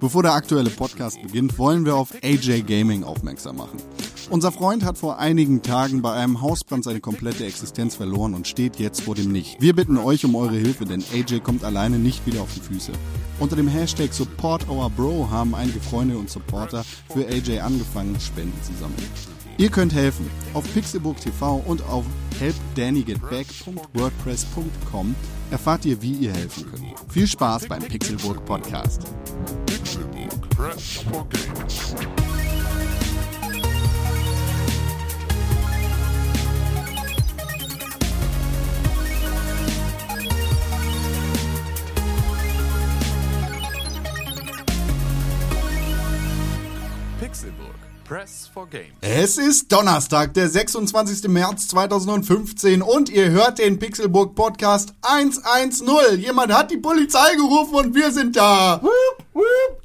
[0.00, 3.78] Bevor der aktuelle Podcast beginnt, wollen wir auf AJ Gaming aufmerksam machen.
[4.30, 8.76] Unser Freund hat vor einigen Tagen bei einem Hausbrand seine komplette Existenz verloren und steht
[8.78, 9.60] jetzt vor dem Nicht.
[9.60, 12.92] Wir bitten euch um eure Hilfe, denn AJ kommt alleine nicht wieder auf die Füße.
[13.40, 19.37] Unter dem Hashtag SupportOurBro haben einige Freunde und Supporter für AJ angefangen, Spenden zu sammeln.
[19.58, 20.30] Ihr könnt helfen.
[20.54, 22.06] Auf Pixelbook TV und auf
[22.38, 25.14] helpdannygetback.wordpress.com
[25.50, 26.84] erfahrt ihr, wie ihr helfen könnt.
[27.10, 29.02] Viel Spaß beim Pixelburg Podcast.
[29.66, 30.30] Pixelburg.
[48.08, 48.94] Press for games.
[49.02, 51.28] Es ist Donnerstag, der 26.
[51.28, 56.18] März 2015 und ihr hört den Pixelburg Podcast 110.
[56.18, 58.80] Jemand hat die Polizei gerufen und wir sind da.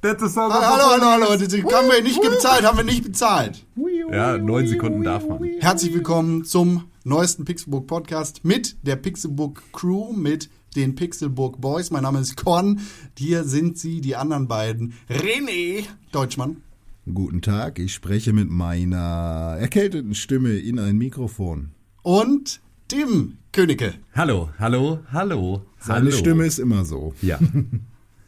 [0.01, 1.35] That's a song Ah, Hallo, hallo, hallo.
[1.35, 3.65] Das haben wir nicht bezahlt, haben wir nicht bezahlt.
[4.09, 5.43] Ja, neun Sekunden darf man.
[5.59, 11.91] Herzlich willkommen zum neuesten Pixelburg Podcast mit der Pixelburg Crew, mit den Pixelburg Boys.
[11.91, 12.79] Mein Name ist Con.
[13.17, 14.93] Hier sind sie, die anderen beiden.
[15.09, 16.63] René Deutschmann
[17.11, 21.71] Guten Tag, ich spreche mit meiner erkälteten Stimme in ein Mikrofon.
[22.01, 23.95] und Tim Königke.
[24.15, 25.65] Hallo, hallo, hallo.
[25.79, 26.11] Seine hallo.
[26.11, 27.13] Stimme ist immer so.
[27.21, 27.39] Ja.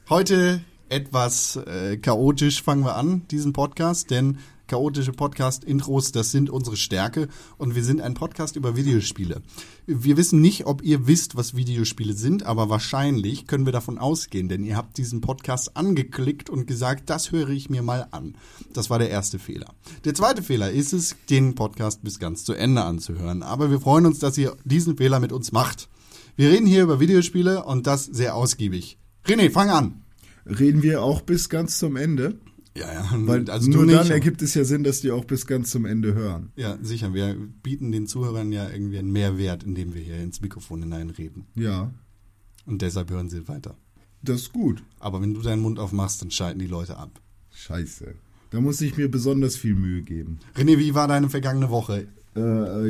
[0.10, 0.60] Heute
[0.90, 7.28] etwas äh, chaotisch fangen wir an, diesen Podcast, denn chaotische Podcast-Intros, das sind unsere Stärke
[7.58, 9.42] und wir sind ein Podcast über Videospiele.
[9.86, 14.50] Wir wissen nicht, ob ihr wisst, was Videospiele sind, aber wahrscheinlich können wir davon ausgehen,
[14.50, 18.36] denn ihr habt diesen Podcast angeklickt und gesagt, das höre ich mir mal an.
[18.74, 19.74] Das war der erste Fehler.
[20.04, 24.06] Der zweite Fehler ist es, den Podcast bis ganz zu Ende anzuhören, aber wir freuen
[24.06, 25.90] uns, dass ihr diesen Fehler mit uns macht.
[26.36, 28.98] Wir reden hier über Videospiele und das sehr ausgiebig.
[29.26, 30.04] René, fang an.
[30.46, 32.40] Reden wir auch bis ganz zum Ende?
[32.78, 33.10] Ja, ja.
[33.16, 36.14] Weil also nur dann ergibt es ja Sinn, dass die auch bis ganz zum Ende
[36.14, 36.52] hören.
[36.56, 37.14] ja, sicher.
[37.14, 41.46] Wir bieten den Zuhörern ja irgendwie einen Mehrwert, indem wir hier ins Mikrofon hineinreden.
[41.56, 41.92] Ja,
[42.66, 43.76] Und deshalb hören sie weiter.
[44.22, 44.84] das ist gut.
[45.00, 47.22] Aber wenn du deinen Mund aufmachst, dann schalten die Leute ab.
[47.54, 48.16] Scheiße.
[48.52, 50.40] Da muss ich mir besonders viel Mühe geben.
[50.58, 52.08] René, wie war deine vergangene Woche?
[52.36, 52.40] Äh,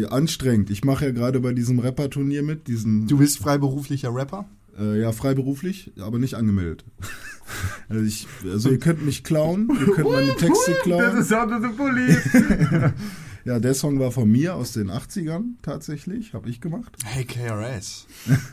[0.01, 0.69] äh, anstrengend.
[0.71, 4.45] Ich mache ja gerade bei diesem Rapper-Turnier mit, diesem Du bist freiberuflicher Rapper?
[4.77, 6.83] Äh, ja, freiberuflich, aber nicht angemeldet.
[7.89, 11.23] also, ich, also ihr könnt mich klauen, ihr könnt meine Texte klauen.
[11.23, 12.93] Sound of the Police.
[13.45, 16.97] Ja, der Song war von mir aus den 80ern tatsächlich, habe ich gemacht.
[17.05, 18.07] Hey, KRS.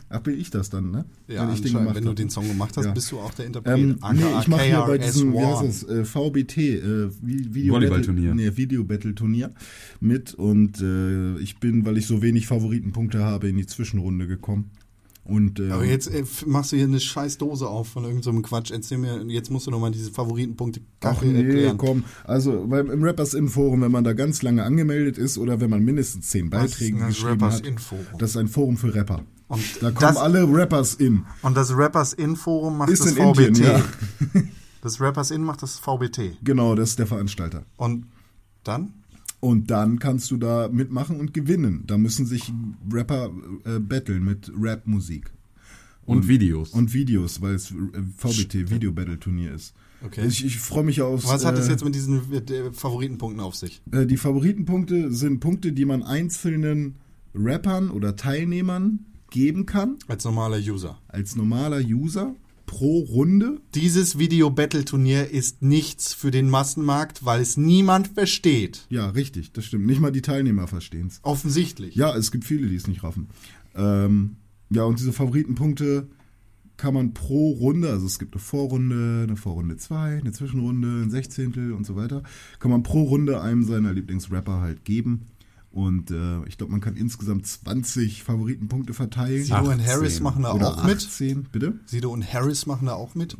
[0.09, 1.05] Ach, bin ich das dann, ne?
[1.27, 2.91] Ja, Wenn ich den gemacht wenn du den Song gemacht hast, Ja.
[2.91, 3.73] bist du auch der Interpret.
[3.75, 7.73] Ähm, nee, ich mache hier bei diesem, wie heißt das, äh, VBT, äh, Vi- Video
[7.73, 8.35] Volleyballturnier.
[8.35, 9.51] Nee, Video Battle Turnier
[9.99, 14.69] mit und äh, ich bin, weil ich so wenig Favoritenpunkte habe, in die Zwischenrunde gekommen.
[15.25, 18.71] Und äh, Aber jetzt äh, machst du hier eine scheiß Dose auf von irgendeinem Quatsch.
[18.71, 21.77] Erzähl mir, jetzt musst du nochmal diese Favoritenpunkte Ach Kacke nee, erklären.
[21.77, 22.03] komm.
[22.25, 25.81] Also beim, im Rappers Forum, wenn man da ganz lange angemeldet ist oder wenn man
[25.83, 28.05] mindestens zehn Beiträge das geschrieben Rappers hat, Forum?
[28.19, 29.21] das ist ein Forum für Rapper.
[29.47, 31.23] Und Da kommen das- alle Rappers in.
[31.41, 33.47] Und das Rappers In Forum macht Ist das in VBT.
[33.47, 33.81] Indien, ja.
[34.81, 36.37] Das Rappers In macht das VBT.
[36.43, 37.63] Genau, das ist der Veranstalter.
[37.77, 38.07] Und
[38.65, 38.91] dann?
[39.43, 41.83] Und dann kannst du da mitmachen und gewinnen.
[41.85, 42.53] Da müssen sich
[42.89, 43.29] Rapper
[43.65, 45.31] äh, battlen mit Rap-Musik.
[46.05, 46.69] Und Videos.
[46.69, 47.75] Und Videos, weil es äh,
[48.17, 49.73] VBT, Video Battle Turnier ist.
[50.01, 50.25] Okay.
[50.27, 51.25] Ich, ich freue mich auf.
[51.27, 53.81] Was hat äh, es jetzt mit diesen äh, Favoritenpunkten auf sich?
[53.91, 56.95] Äh, Die Favoritenpunkte sind Punkte, die man einzelnen
[57.35, 58.99] Rappern oder Teilnehmern
[59.29, 61.01] geben kann, Als normaler User.
[61.09, 62.33] als normaler User
[62.65, 63.61] pro Runde.
[63.75, 68.85] Dieses Video-Battle-Turnier ist nichts für den Massenmarkt, weil es niemand versteht.
[68.89, 69.85] Ja, richtig, das stimmt.
[69.85, 71.19] Nicht mal die Teilnehmer verstehen es.
[71.23, 71.95] Offensichtlich.
[71.95, 73.29] Ja, es gibt viele, die es nicht raffen.
[73.75, 74.37] Ähm,
[74.69, 76.07] ja, und diese Favoritenpunkte
[76.77, 81.11] kann man pro Runde, also es gibt eine Vorrunde, eine Vorrunde 2, eine Zwischenrunde, ein
[81.11, 82.23] Sechzehntel und so weiter,
[82.59, 85.27] kann man pro Runde einem seiner Lieblingsrapper halt geben.
[85.73, 89.43] Und äh, ich glaube, man kann insgesamt 20 Favoritenpunkte verteilen.
[89.43, 90.97] Sido und 18 Harris machen da Oder auch mit.
[90.97, 91.79] 18, bitte?
[91.85, 93.33] Sido und Harris machen da auch mit.
[93.33, 93.39] Das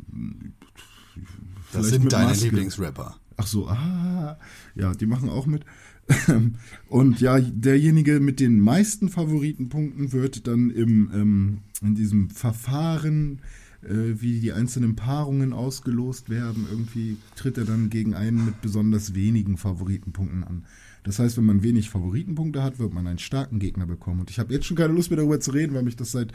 [1.70, 2.44] Vielleicht sind mit deine Maske.
[2.46, 3.16] Lieblingsrapper.
[3.36, 4.36] Ach so, ah,
[4.74, 5.64] ja, die machen auch mit.
[6.88, 13.40] Und ja, derjenige mit den meisten Favoritenpunkten wird dann im, ähm, in diesem Verfahren,
[13.82, 19.14] äh, wie die einzelnen Paarungen ausgelost werden, irgendwie tritt er dann gegen einen mit besonders
[19.14, 20.64] wenigen Favoritenpunkten an.
[21.04, 24.20] Das heißt, wenn man wenig Favoritenpunkte hat, wird man einen starken Gegner bekommen.
[24.20, 26.32] Und ich habe jetzt schon keine Lust mehr darüber zu reden, weil mich das seit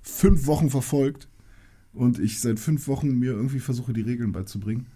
[0.00, 1.28] fünf Wochen verfolgt
[1.92, 4.86] und ich seit fünf Wochen mir irgendwie versuche, die Regeln beizubringen.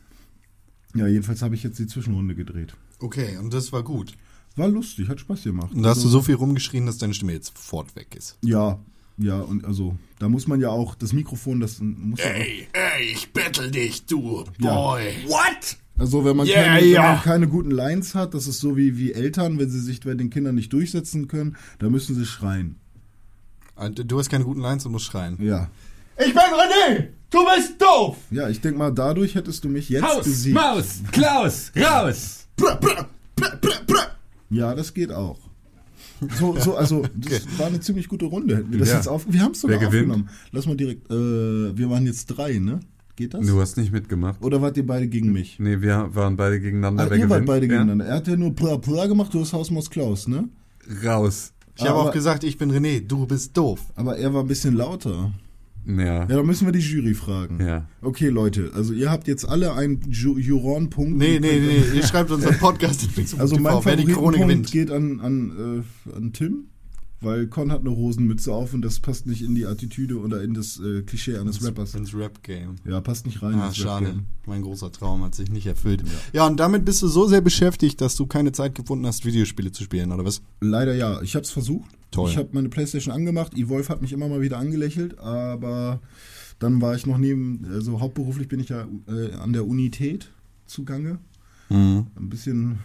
[0.95, 2.75] Ja, jedenfalls habe ich jetzt die Zwischenrunde gedreht.
[3.01, 4.15] Okay, und das war gut.
[4.55, 5.75] War lustig, hat Spaß gemacht.
[5.75, 8.39] Und da hast du Also, so viel rumgeschrien, dass deine Stimme jetzt fort weg ist.
[8.43, 8.79] Ja,
[9.19, 13.33] Ja, und also, da muss man ja auch, das Mikrofon, das muss Ey, ey, ich
[13.33, 14.75] bettel dich, du Ja.
[14.75, 15.05] Boy.
[15.27, 15.79] What?
[15.99, 17.03] Also wenn man, Yeah, keine, wenn ja.
[17.13, 20.15] man keine guten Lines hat, das ist so wie, wie Eltern, wenn sie sich bei
[20.15, 22.77] den Kindern nicht durchsetzen können, da müssen sie schreien.
[23.77, 25.37] Und Du hast keine guten Lines und musst schreien.
[25.41, 25.69] Ja.
[26.19, 27.09] Ich bin René!
[27.31, 28.17] Du bist doof!
[28.31, 30.55] Ja, ich denk mal, dadurch hättest du mich jetzt Haus, besiegt.
[30.55, 32.47] Maus, Klaus, raus!
[32.57, 33.07] Brr, brr,
[33.37, 34.07] brr.
[34.49, 35.39] Ja, das geht auch.
[36.39, 38.57] So, so, also, das war eine ziemlich gute Runde.
[38.57, 38.95] Hätten wir das Ja.
[38.97, 40.11] jetzt auf, wir haben es sogar Wer gewinnt?
[40.11, 40.31] aufgenommen.
[40.53, 42.81] Lass mal direkt, äh, wir waren jetzt drei, ne?
[43.17, 43.47] Geht das?
[43.47, 44.43] Du hast nicht mitgemacht.
[44.43, 45.59] Oder wart ihr beide gegen mich?
[45.59, 47.05] Nee, wir waren beide gegeneinander.
[47.07, 47.47] Ach, Wer ihr wart gewinnt?
[47.47, 47.73] beide Ja?
[47.73, 48.05] gegeneinander.
[48.07, 50.49] Er hat ja nur Pla Pla gemacht, du hast Hausmaus Klaus, ne?
[51.05, 51.53] Raus.
[51.79, 53.81] Ich habe auch gesagt, ich bin René, du bist doof.
[53.97, 55.33] Aber er war ein bisschen lauter.
[55.87, 56.03] Ja.
[56.05, 57.65] Ja, da müssen wir die Jury fragen.
[57.65, 57.87] Ja.
[58.03, 61.17] Okay, Leute, also ihr habt jetzt alle einen Ju Juron-Punkt.
[61.17, 64.73] Nee, nee, nee, ihr schreibt unseren Podcast in Also mein wer die Krone Favoritenpunkt gewinnt.
[64.73, 66.65] geht an, an, äh, an Tim,
[67.21, 70.55] weil Con hat eine Rosenmütze auf und das passt nicht in die Attitüde oder in
[70.55, 71.95] das äh, Klischee eines Rappers.
[71.95, 72.77] Ins Rap-Game.
[72.85, 73.55] Ja, passt nicht rein.
[73.55, 74.21] Ah, ins schade.
[74.47, 76.05] Mein großer Traum hat sich nicht erfüllt.
[76.33, 76.47] Ja.
[76.47, 79.83] und damit bist du so sehr beschäftigt, dass du keine Zeit gefunden hast, Videospiele zu
[79.83, 80.43] spielen, oder was?
[80.61, 81.21] Leider ja.
[81.23, 81.91] Ich habe es versucht.
[82.11, 82.31] Toll.
[82.31, 83.57] Ich habe meine Playstation angemacht.
[83.57, 86.01] Evolve hat mich immer mal wieder angelächelt, aber
[86.59, 90.31] dann war ich noch neben, also hauptberuflich bin ich ja äh, an der Unität
[90.67, 91.19] zugange.
[91.69, 92.07] Mhm.
[92.17, 92.79] Ein bisschen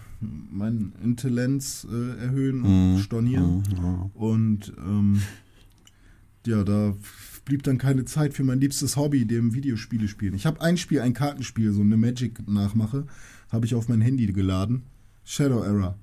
[0.51, 2.99] mein Intelligenz äh, erhöhen und Mhm.
[2.99, 3.63] stornieren.
[4.13, 5.21] Und ähm,
[6.45, 6.95] ja, da
[7.45, 10.33] blieb dann keine Zeit für mein liebstes Hobby, dem Videospiele spielen.
[10.35, 13.05] Ich habe ein Spiel, ein Kartenspiel, so eine Magic-Nachmache,
[13.49, 14.83] habe ich auf mein Handy geladen.
[15.23, 15.97] Shadow Error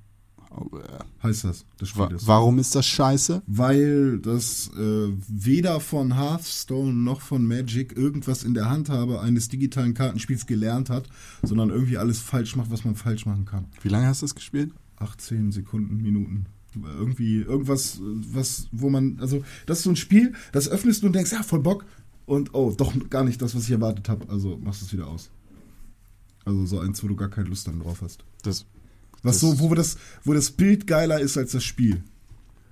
[1.23, 2.03] heißt das, das Spiel.
[2.03, 2.27] Wa ist.
[2.27, 3.43] warum ist das scheiße?
[3.47, 9.95] Weil das äh, weder von Hearthstone noch von Magic irgendwas in der Handhabe eines digitalen
[9.95, 11.09] Kartenspiels gelernt hat,
[11.43, 13.67] sondern irgendwie alles falsch macht, was man falsch machen kann.
[13.83, 14.73] Wie lange hast du das gespielt?
[14.97, 16.47] 18 Sekunden, Minuten.
[16.75, 21.15] Irgendwie, irgendwas, was, wo man, also, das ist so ein Spiel, das öffnest du und
[21.15, 21.85] denkst, ja, voll Bock.
[22.27, 24.29] Und, oh, doch gar nicht das, was ich erwartet habe.
[24.29, 25.31] Also, machst es wieder aus.
[26.44, 28.23] Also, so eins, wo du gar keine Lust dann drauf hast.
[28.43, 28.67] Das,
[29.23, 32.03] Was Das- so, wo das, wo das Bild geiler ist als das Spiel.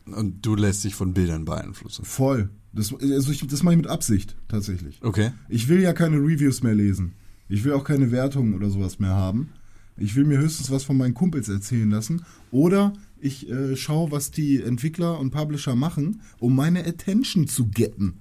[0.07, 2.05] und du lässt dich von Bildern beeinflussen.
[2.05, 2.49] Voll.
[2.73, 5.01] Das, also ich, das mache ich mit Absicht, tatsächlich.
[5.03, 5.33] Okay.
[5.49, 7.13] Ich will ja keine Reviews mehr lesen.
[7.49, 9.49] Ich will auch keine Wertungen oder sowas mehr haben.
[9.97, 12.23] Ich will mir höchstens was von meinen Kumpels erzählen lassen.
[12.51, 18.15] Oder ich äh, schaue, was die Entwickler und Publisher machen, um meine Attention zu getten.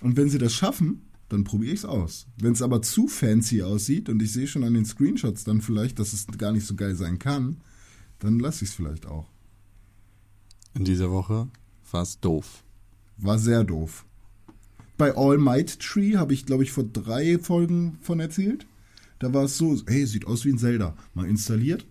[0.00, 1.00] Und wenn sie das schaffen,
[1.34, 2.26] dann probiere ich es aus.
[2.38, 5.98] Wenn es aber zu fancy aussieht und ich sehe schon an den Screenshots dann vielleicht,
[5.98, 7.58] dass es gar nicht so geil sein kann,
[8.20, 9.28] dann lasse ich es vielleicht auch.
[10.74, 11.48] In dieser Woche
[11.90, 12.64] war es doof.
[13.18, 14.06] War sehr doof.
[14.96, 18.66] Bei All Might Tree habe ich, glaube ich, vor drei Folgen von erzählt.
[19.18, 20.96] Da war es so, hey, sieht aus wie ein Zelda.
[21.14, 21.86] Mal installiert.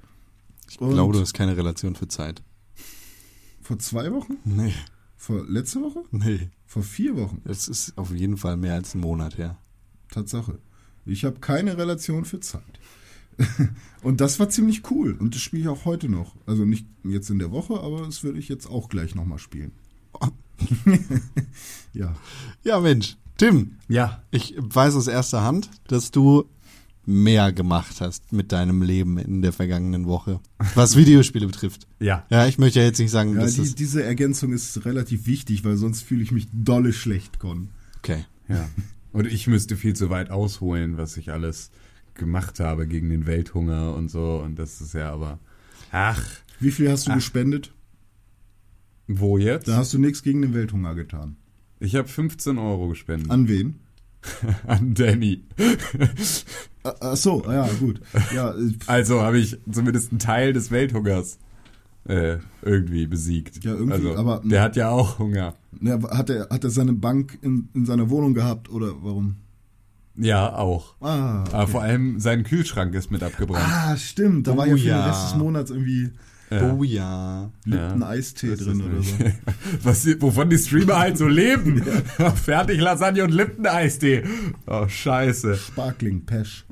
[0.69, 2.41] Ich glaube, du hast keine Relation für Zeit.
[3.61, 4.37] Vor zwei Wochen?
[4.43, 4.73] Nee,
[5.17, 6.03] Vor letzte Woche?
[6.11, 6.49] nee.
[6.73, 7.39] Vor vier Wochen.
[7.45, 9.59] Das ist auf jeden Fall mehr als ein Monat her.
[10.09, 10.57] Tatsache.
[11.05, 12.63] Ich habe keine Relation für Zeit.
[14.01, 15.13] Und das war ziemlich cool.
[15.19, 16.35] Und das spiele ich auch heute noch.
[16.47, 19.71] Also nicht jetzt in der Woche, aber das würde ich jetzt auch gleich nochmal spielen.
[21.93, 22.15] ja.
[22.63, 23.17] Ja, Mensch.
[23.37, 24.23] Tim, Ja.
[24.31, 26.45] ich weiß aus erster Hand, dass du
[27.05, 30.39] mehr gemacht hast mit deinem Leben in der vergangenen Woche,
[30.75, 31.87] was Videospiele betrifft.
[31.99, 32.25] Ja.
[32.29, 33.75] Ja, ich möchte ja jetzt nicht sagen, Ja, dass die, das...
[33.75, 37.69] diese Ergänzung ist relativ wichtig, weil sonst fühle ich mich dolle schlecht, Con.
[37.99, 38.25] Okay.
[38.47, 38.69] Ja.
[39.11, 41.71] Und ich müsste viel zu weit ausholen, was ich alles
[42.13, 44.41] gemacht habe gegen den Welthunger und so.
[44.43, 45.39] Und das ist ja aber.
[45.91, 46.23] Ach,
[46.59, 47.73] Wie viel hast du gespendet?
[49.07, 49.67] wo jetzt?
[49.67, 51.35] Da hast du nichts gegen den Welthunger getan.
[51.79, 53.29] Ich habe 15 Euro gespendet.
[53.29, 53.75] An wen?
[54.67, 55.43] An Danny.
[56.83, 58.01] Ach so, ja, gut.
[58.35, 58.53] Ja,
[58.87, 61.39] Also habe ich zumindest einen Teil des Welthungers
[62.05, 63.63] äh, irgendwie besiegt.
[63.63, 65.55] Ja, irgendwie, also, aber- der hat ja auch Hunger.
[65.81, 69.35] ja, hat, er, hat er seine Bank in, in seiner Wohnung gehabt oder warum?
[70.15, 70.93] Ja, auch.
[71.01, 73.65] Ah, Aber vor allem sein Kühlschrank ist mit abgebrannt.
[73.67, 74.45] ah stimmt.
[74.47, 75.01] Da war Oh ja für ja.
[75.01, 76.11] den Rest des Monats irgendwie
[76.53, 76.73] Ja.
[76.73, 77.51] Oh ja.
[77.65, 78.55] Lipton Ja.
[78.55, 79.15] Drin oder so.
[79.83, 81.81] Was, wovon die Streamer halt so leben.
[82.43, 84.23] Fertig Lasagne und Lipton-Eistee.
[84.67, 85.55] Oh, scheiße.
[85.55, 86.65] Sparkling Pesch.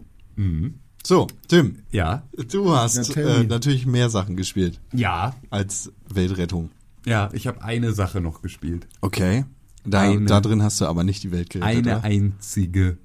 [1.03, 2.23] So, Tim, Ja.
[2.51, 5.35] du hast Ja, äh, natürlich mehr Sachen gespielt Ja.
[5.49, 6.69] als Weltrettung.
[7.05, 8.87] Ja, ich habe eine Sache noch gespielt.
[9.01, 9.45] Okay.
[9.83, 10.25] Da, Eine.
[10.25, 11.77] da drin hast du aber nicht die Welt gerettet.
[11.87, 12.03] Eine oder?
[12.03, 12.97] einzige.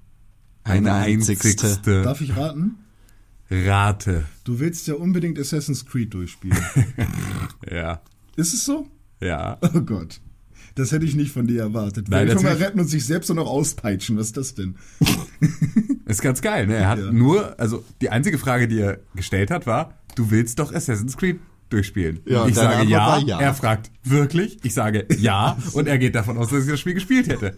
[0.62, 1.48] Eine Eine einzigste.
[1.48, 2.02] einzigste.
[2.02, 2.76] Darf ich raten?
[3.50, 4.24] Rate.
[4.44, 6.58] Du willst ja unbedingt Assassin's Creed durchspielen.
[7.70, 8.00] Ja.
[8.36, 8.86] Ist es so?
[9.20, 9.58] Ja.
[9.74, 10.20] Oh Gott.
[10.74, 12.08] Das hätte ich nicht von dir erwartet.
[12.08, 14.16] Nein, Welthunger retten und sich selbst auch noch auspeitschen.
[14.18, 14.76] Was ist das denn?
[16.06, 16.74] Ist ganz geil, ne?
[16.76, 17.10] Er hat Ja.
[17.12, 21.40] nur, also die einzige Frage, die er gestellt hat, war, du willst doch Assassin's Creed
[21.70, 22.20] durchspielen?
[22.26, 23.40] Ja, ich sage ja, ja.
[23.40, 26.94] er fragt wirklich, ich sage ja und er geht davon aus, dass ich das Spiel
[26.94, 27.54] gespielt hätte.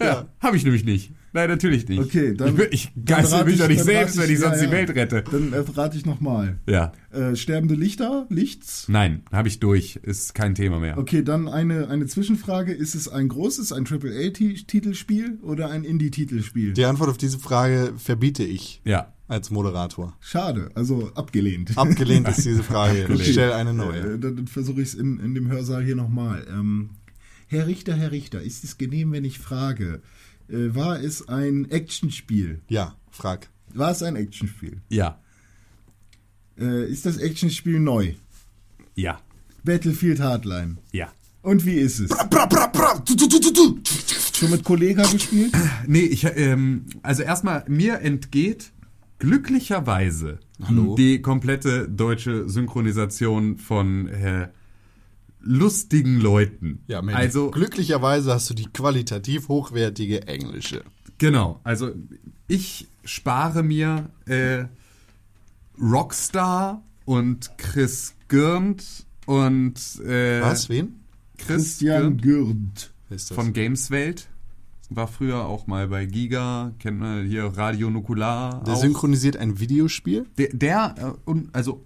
[0.00, 0.26] Ja, Ja.
[0.40, 1.12] habe ich nämlich nicht.
[1.32, 2.00] Nein, natürlich nicht.
[2.00, 2.56] Okay, dann.
[2.70, 4.72] ich, ich geißel mich ich- doch nicht selbst, rate wenn ich ja, sonst die ja.
[4.72, 5.24] Welt rette.
[5.30, 6.58] Dann äh, rate ich nochmal.
[6.66, 6.92] Ja.
[7.10, 8.86] Äh, sterbende Lichter, Lichts.
[8.88, 9.96] Nein, habe ich durch.
[10.02, 10.96] Ist kein Thema mehr.
[10.98, 12.72] Okay, dann eine, eine Zwischenfrage.
[12.72, 16.72] Ist es ein großes, ein AAA-Titelspiel oder ein Indie-Titelspiel?
[16.72, 19.12] Die Antwort auf diese Frage verbiete ich Ja.
[19.28, 20.16] als Moderator.
[20.20, 21.76] Schade, also abgelehnt.
[21.76, 23.06] Abgelehnt ist diese Frage.
[23.12, 24.14] Ich stell eine neue.
[24.14, 26.46] Äh, dann dann versuche ich es in, in dem Hörsaal hier nochmal.
[26.50, 26.90] Ähm,
[27.46, 30.02] Herr Richter, Herr Richter, ist es genehm, wenn ich frage,
[30.48, 32.60] äh, war es ein Actionspiel?
[32.68, 33.48] Ja, frag.
[33.74, 34.80] War es ein Actionspiel?
[34.88, 35.20] Ja.
[36.58, 38.14] Äh, ist das Actionspiel neu?
[38.94, 39.20] Ja.
[39.64, 40.78] Battlefield Hardline.
[40.92, 41.12] Ja.
[41.42, 42.08] Und wie ist es?
[42.08, 43.78] Bra, bra, bra, tu, tu, tu, tu.
[44.32, 45.52] Schon mit Kollega gespielt?
[45.86, 48.72] Nee, ich, ähm, also erstmal, mir entgeht
[49.18, 50.94] glücklicherweise Hallo?
[50.96, 54.48] die komplette deutsche Synchronisation von äh,
[55.48, 56.80] lustigen Leuten.
[56.86, 57.18] Ja, Mensch.
[57.18, 60.84] Also, glücklicherweise hast du die qualitativ hochwertige englische.
[61.16, 61.90] genau, also
[62.46, 64.64] ich spare mir äh,
[65.80, 69.74] Rockstar und Chris Gürnt und
[70.04, 70.68] äh, Was?
[70.68, 71.00] Wen?
[71.38, 73.30] Chris Christian Gürnt Gürnt.
[73.32, 74.28] Von Gameswelt.
[74.90, 78.62] War früher auch mal bei Giga, kennt man hier Radio Nukular.
[78.64, 78.80] Der auch.
[78.80, 80.26] synchronisiert ein Videospiel?
[80.38, 81.84] Der, der äh, und, also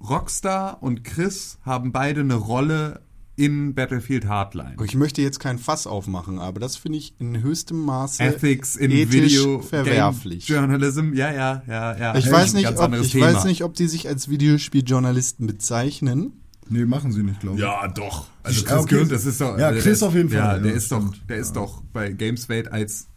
[0.00, 3.00] Rockstar und Chris haben beide eine Rolle
[3.36, 4.76] in Battlefield Hardline.
[4.84, 8.90] Ich möchte jetzt kein Fass aufmachen, aber das finde ich in höchstem Maße Ethics in
[8.90, 10.46] ethisch Video verwerflich.
[10.46, 12.16] Game Journalism, ja, ja, ja, ja.
[12.16, 13.26] Ich, weiß nicht, ob, ich Thema.
[13.26, 16.40] weiß nicht, ob die sich als Videospieljournalisten bezeichnen.
[16.68, 17.62] Nee, machen sie nicht, glaube ich.
[17.62, 18.26] Ja, doch.
[18.42, 18.94] Also Ja, Chris okay.
[18.96, 19.58] Gürnt, das ist doch.
[19.58, 22.12] Ja, Chris der auf jeden Fall, Ja, ja, der ist doch, der ist doch bei
[22.12, 23.08] Gameswelt als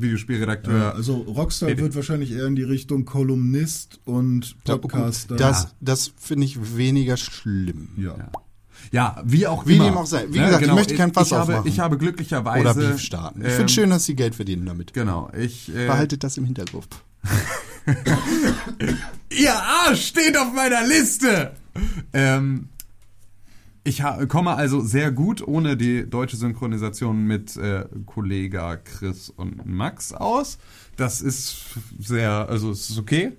[0.00, 0.94] Ja, Videospielredakteur.
[0.94, 5.36] also Rockstar wird wahrscheinlich eher in die Richtung Kolumnist und Podcaster.
[5.36, 7.90] Das, das finde ich weniger schlimm.
[7.96, 8.16] ja.
[8.16, 8.30] Ja.
[8.92, 9.84] Ja, wie auch Wie immer.
[9.84, 10.24] dem auch sei.
[10.30, 10.74] Wie Ja, gesagt, ich genau.
[10.74, 11.68] möchte keinen Fass ich habe, aufmachen.
[11.70, 12.60] Ich habe glücklicherweise...
[12.62, 13.42] Oder Beef starten.
[13.42, 14.94] Ich ähm, finde schön, dass sie Geld verdienen damit.
[14.94, 15.68] Genau, ich...
[15.68, 16.88] Äh, Behaltet das im Hinterkopf.
[19.30, 21.52] Ihr Arsch steht auf meiner Liste!
[22.14, 22.68] Ähm,
[23.84, 30.12] ich komme also sehr gut ohne die deutsche Synchronisation mit äh, Kollega Chris und Max
[30.12, 30.58] aus.
[30.96, 31.56] Das ist
[31.98, 33.32] sehr, also es ist okay.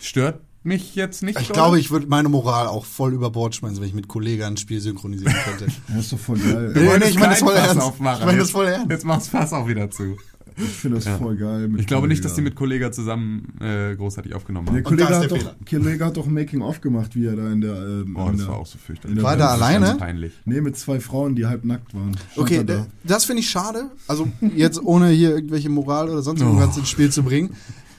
[0.00, 1.40] Stört mich jetzt nicht.
[1.40, 1.54] Ich doll.
[1.54, 4.56] glaube, ich würde meine Moral auch voll über Bord schmeißen, wenn ich mit Kollegen ein
[4.56, 5.66] Spiel synchronisieren könnte.
[5.88, 6.72] Das ist doch voll geil.
[6.74, 7.82] Nee, nee, ich meine das voll Fass ernst.
[7.82, 8.20] aufmachen.
[8.20, 8.90] Ich meine das Jetzt- voll ernst.
[8.90, 10.16] Jetzt mach's Fass auch wieder zu.
[10.58, 11.68] Ich finde das voll geil.
[11.68, 14.82] mit Ich glaube nicht, dass die mit Kollega zusammen äh, großartig aufgenommen Der haben.
[14.82, 17.60] Da Kollege hat, der doch, Kollege hat doch ein Making-of gemacht, wie er da in
[17.60, 17.74] der.
[17.76, 19.16] Ähm, Oh, in das der, war auch so fürchterlich.
[19.16, 19.94] der War der alleine?
[19.94, 20.32] Peinlich.
[20.44, 22.16] Nee, mit zwei Frauen, die halb nackt waren.
[22.32, 22.86] Stand Okay, da.
[23.04, 23.90] das finde ich schade.
[24.08, 27.50] Also jetzt ohne hier irgendwelche Moral oder sonst irgendwas ins Spiel zu bringen.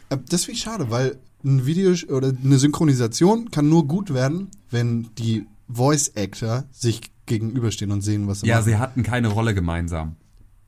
[0.09, 4.49] Äh, Das finde ich schade, weil ein Video oder eine Synchronisation kann nur gut werden,
[4.71, 8.65] wenn die Voice Actor sich gegenüberstehen und sehen, was sie Ja, machen.
[8.65, 10.15] sie hatten keine Rolle gemeinsam.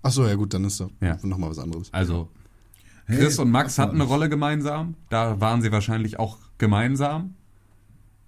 [0.03, 1.17] Ach so, ja gut, dann ist doch Ja.
[1.24, 1.93] nochmal was anderes.
[1.93, 2.29] Also
[3.05, 4.96] Hey, Chris und Max hatten eine Rolle gemeinsam.
[5.10, 7.36] Da waren sie wahrscheinlich auch gemeinsam.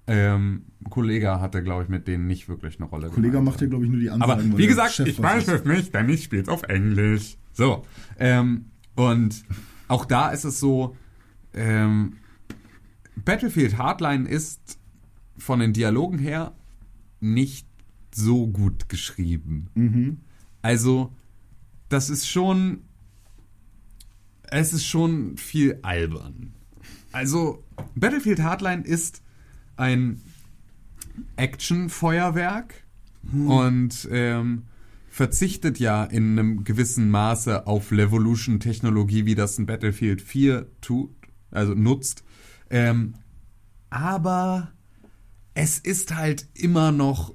[0.07, 3.85] Ähm, Kollege hatte, glaube ich, mit denen nicht wirklich eine Rolle Kollege macht hier, glaube
[3.85, 4.49] ich, nur die Ansagen.
[4.51, 7.37] Aber wie gesagt, Chef ich weiß es nicht, denn ich spiele es auf Englisch.
[7.53, 7.85] So.
[8.19, 8.65] Ähm,
[8.95, 9.43] und
[9.87, 10.97] auch da ist es so,
[11.53, 12.17] ähm,
[13.23, 14.77] Battlefield Hardline ist
[15.37, 16.51] von den Dialogen her
[17.21, 17.67] nicht
[18.13, 19.69] so gut geschrieben.
[19.75, 20.17] Mhm.
[20.61, 21.13] Also,
[21.93, 22.81] das ist schon.
[24.49, 26.53] Es ist schon viel albern.
[27.11, 27.63] Also,
[27.95, 29.21] Battlefield Hardline ist
[29.77, 30.21] ein
[31.37, 32.83] Action-Feuerwerk
[33.31, 34.63] und ähm,
[35.09, 41.11] verzichtet ja in einem gewissen Maße auf Levolution-Technologie, wie das ein Battlefield 4 tut,
[41.51, 42.23] also nutzt.
[42.69, 43.15] Ähm,
[43.89, 44.71] aber
[45.53, 47.33] es ist halt immer noch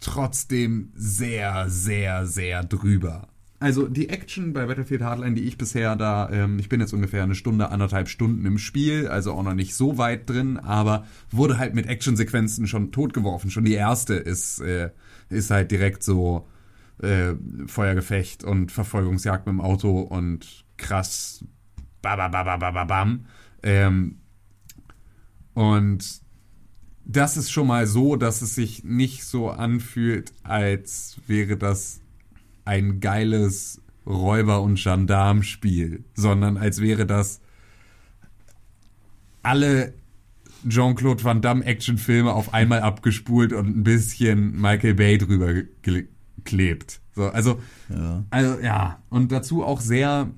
[0.00, 3.28] trotzdem sehr, sehr, sehr drüber.
[3.64, 7.22] Also die Action bei Battlefield Hardline, die ich bisher da, ähm, ich bin jetzt ungefähr
[7.22, 11.56] eine Stunde, anderthalb Stunden im Spiel, also auch noch nicht so weit drin, aber wurde
[11.56, 13.50] halt mit Actionsequenzen schon totgeworfen.
[13.50, 14.90] Schon die erste ist, äh,
[15.30, 16.46] ist halt direkt so
[17.00, 17.32] äh,
[17.66, 21.42] Feuergefecht und Verfolgungsjagd mit dem Auto und krass,
[22.02, 23.24] babababababam.
[23.62, 24.18] Ähm,
[25.54, 26.20] und
[27.06, 32.02] das ist schon mal so, dass es sich nicht so anfühlt, als wäre das
[32.64, 37.40] ein geiles Räuber- und Gendarmspiel, sondern als wäre das
[39.42, 39.94] alle
[40.68, 45.66] Jean-Claude Van Damme Actionfilme auf einmal abgespult und ein bisschen Michael Bay drüber ge-
[46.36, 47.00] geklebt.
[47.14, 48.24] So, also, Ja.
[48.30, 50.30] also ja, und dazu auch sehr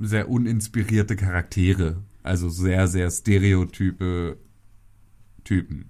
[0.00, 4.36] sehr uninspirierte Charaktere, also sehr sehr Stereotype
[5.44, 5.84] Typen.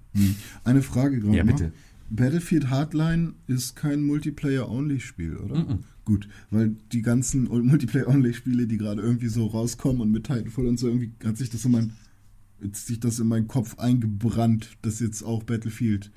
[0.63, 1.71] Eine Frage gerade Ja, mal.
[2.09, 5.79] Battlefield Hardline ist kein Multiplayer-Only-Spiel, oder?
[6.05, 10.87] Gut, weil die ganzen Multiplayer-Only-Spiele, die gerade irgendwie so rauskommen und mit Titanfall und so,
[10.87, 11.93] irgendwie hat sich das in mein,
[12.61, 16.11] jetzt sich das in meinen Kopf eingebrannt, dass jetzt auch Battlefield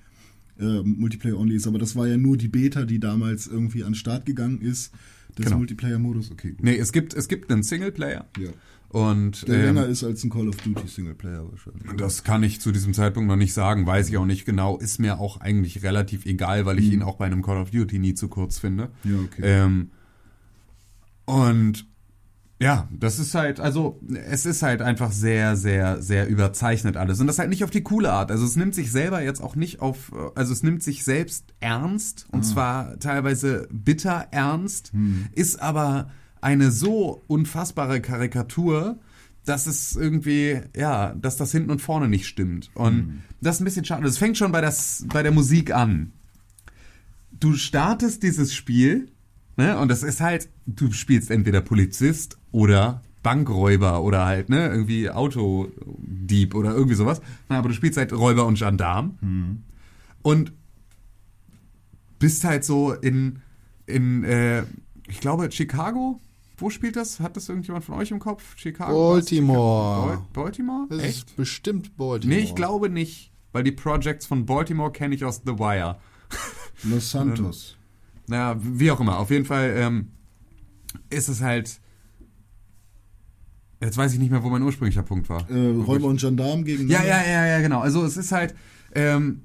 [0.59, 1.67] äh, Multiplayer-Only ist.
[1.67, 4.93] Aber das war ja nur die Beta, die damals irgendwie an den Start gegangen ist.
[5.39, 5.59] Das Genau.
[5.59, 6.63] Multiplayer-Modus, okay, gut.
[6.65, 8.27] Nee, es gibt, es gibt einen Singleplayer.
[8.39, 8.51] Ja.
[8.91, 11.83] Und Der ähm, länger ist als ein Call of Duty Singleplayer wahrscheinlich.
[11.99, 14.99] Das kann ich zu diesem Zeitpunkt noch nicht sagen, weiß ich auch nicht genau, ist
[14.99, 18.15] mir auch eigentlich relativ egal, weil ich ihn auch bei einem Call of Duty nie
[18.15, 18.91] zu kurz finde.
[19.05, 19.43] Ja, okay.
[19.45, 19.91] Ähm,
[21.27, 21.87] und
[22.61, 27.21] ja, das ist halt, also es ist halt einfach sehr, sehr, sehr überzeichnet alles.
[27.21, 28.31] Und das halt nicht auf die coole Art.
[28.33, 32.27] Also es nimmt sich selber jetzt auch nicht auf, also es nimmt sich selbst ernst
[32.33, 34.93] und zwar teilweise bitter ernst,
[35.35, 36.11] ist aber
[36.41, 38.99] eine so unfassbare Karikatur,
[39.45, 42.71] dass es irgendwie, ja, dass das hinten und vorne nicht stimmt.
[42.75, 44.03] Und das ist ein bisschen schade.
[44.03, 46.13] Das fängt schon bei, das, bei der Musik an
[47.41, 49.11] du startest dieses Spiel,
[49.59, 55.11] ne, und das ist halt, du spielst entweder Polizist oder Bankräuber oder halt, ne, irgendwie
[55.11, 57.21] Autodieb oder irgendwie sowas.
[57.51, 59.19] Na, aber du spielst halt Räuber und Gendarm.
[60.23, 60.53] Und
[62.19, 63.41] bist halt so in,
[63.87, 64.65] in, äh,
[65.09, 66.21] ich glaube, Chicago.
[66.61, 67.21] Wo spielt das?
[67.21, 68.57] Hat das irgendjemand von euch im Kopf?
[68.57, 69.13] Chicago?
[69.13, 70.07] Baltimore.
[70.09, 70.87] Bal- Baltimore?
[70.91, 71.29] Das Echt?
[71.29, 72.41] ist bestimmt Baltimore.
[72.41, 75.99] Nee, ich glaube nicht, weil die Projects von Baltimore kenne ich aus The Wire.
[76.83, 77.77] Los Santos.
[78.29, 79.19] Naja, wie auch immer.
[79.19, 80.09] Auf jeden Fall ähm,
[81.11, 81.81] ist es halt.
[83.81, 85.49] Jetzt weiß ich nicht mehr, wo mein ursprünglicher Punkt war.
[85.51, 87.81] Äh, Räuber und Gendarm gegen Ja, ja, ja, ja, genau.
[87.81, 88.55] Also es ist halt.
[88.95, 89.43] Ähm,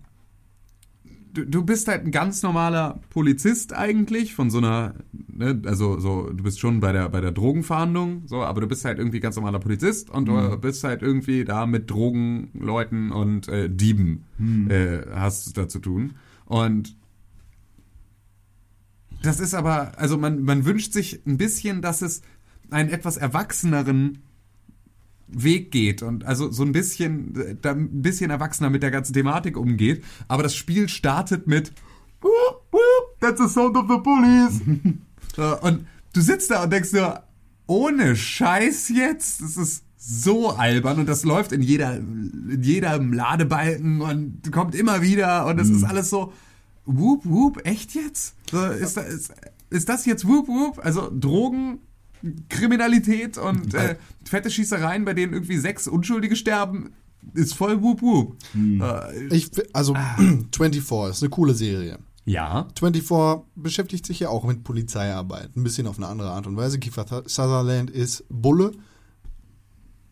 [1.34, 6.30] du, du bist halt ein ganz normaler Polizist eigentlich von so einer, ne, also so,
[6.30, 9.36] du bist schon bei der bei der Drogenfahndung, so, aber du bist halt irgendwie ganz
[9.36, 14.24] normaler Polizist und du bist halt irgendwie da mit Drogenleuten und äh, Dieben
[14.70, 16.14] äh, hast da zu tun.
[16.46, 16.96] Und
[19.24, 22.22] das ist aber, also man, man wünscht sich ein bisschen, dass es
[22.70, 24.20] einen etwas erwachseneren
[25.28, 29.58] Weg geht und also so ein bisschen, da ein bisschen erwachsener mit der ganzen Thematik
[29.58, 30.04] umgeht.
[30.28, 31.72] Aber das Spiel startet mit
[32.22, 34.62] "Whoop, whoop, That's the sound of the police.
[35.62, 37.24] Und du sitzt da und denkst dir,
[37.66, 44.02] ohne Scheiß jetzt, das ist so albern und das läuft in jeder, in jedem Ladebalken
[44.02, 46.34] und kommt immer wieder und es ist alles so,
[46.86, 48.36] whoop, whoop, echt jetzt?
[48.52, 49.34] So, ist, da, ist,
[49.70, 50.80] ist das jetzt whoop, whoop?
[50.86, 51.80] Also Drogen,
[52.50, 56.92] Kriminalität und äh, fette Schießereien, bei denen irgendwie sechs Unschuldige sterben,
[57.34, 58.38] ist voll whoop, whoop.
[58.56, 59.96] Äh, Ich, also
[60.56, 62.00] 24 ist eine coole Serie.
[62.26, 62.68] ja.
[62.78, 66.80] 24 beschäftigt sich ja auch mit Polizeiarbeit, ein bisschen auf eine andere Art und Weise.
[66.80, 68.72] Kiefer Th- Sutherland ist Bulle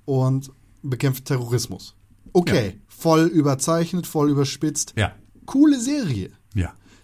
[0.05, 0.51] und
[0.83, 1.95] bekämpft Terrorismus.
[2.33, 4.93] Okay, voll überzeichnet, voll überspitzt.
[4.97, 5.13] Ja.
[5.45, 6.31] Coole Serie.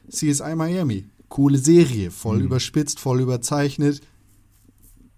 [0.09, 2.11] CSI Miami, coole Serie, Mhm.
[2.11, 4.01] voll überspitzt, voll überzeichnet.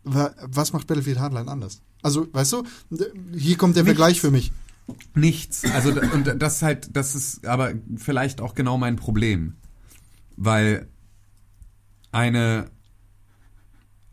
[0.04, 1.82] Wa- Was macht Battlefield Hardline anders?
[2.02, 2.64] Also, weißt du,
[3.36, 3.98] hier kommt der Nichts.
[3.98, 4.52] Vergleich für mich.
[5.14, 5.66] Nichts.
[5.66, 9.54] Also und das ist halt, das ist aber vielleicht auch genau mein Problem,
[10.36, 10.88] weil
[12.12, 12.72] eine,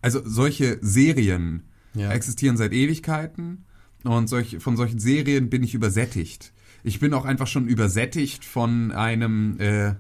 [0.03, 1.63] also solche Serien
[1.95, 2.11] Ja.
[2.11, 3.65] existieren seit Ewigkeiten
[4.05, 6.53] und solch, von solchen Serien bin ich übersättigt.
[6.83, 9.95] Ich bin auch einfach schon übersättigt von einem, äh,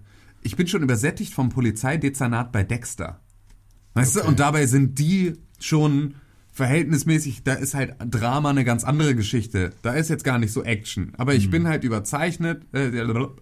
[0.46, 3.20] ich bin schon übersättigt vom Polizeidezernat bei Dexter.
[3.94, 6.14] Weißt du, und dabei sind die schon
[6.52, 9.72] verhältnismäßig, da ist halt Drama eine ganz andere Geschichte.
[9.82, 11.12] Da ist jetzt gar nicht so Action.
[11.18, 12.90] Aber ich bin halt überzeichnet, äh,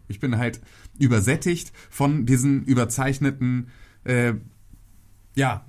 [0.08, 0.62] ich bin halt
[0.98, 3.68] übersättigt von diesen überzeichneten,
[4.04, 4.34] äh,
[5.36, 5.66] ja,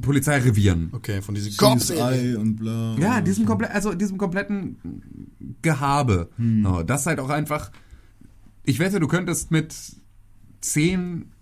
[0.00, 0.90] Polizeirevieren.
[0.92, 2.20] Okay, von Cops-Serien.
[2.20, 2.96] CSI und bla.
[3.00, 4.78] Ja, diesem komplett, also diesem kompletten
[5.62, 6.30] Gehabe.
[6.62, 7.72] So, das ist halt auch einfach.
[8.62, 9.74] Ich wette, du könntest mit
[10.72, 11.32] zehn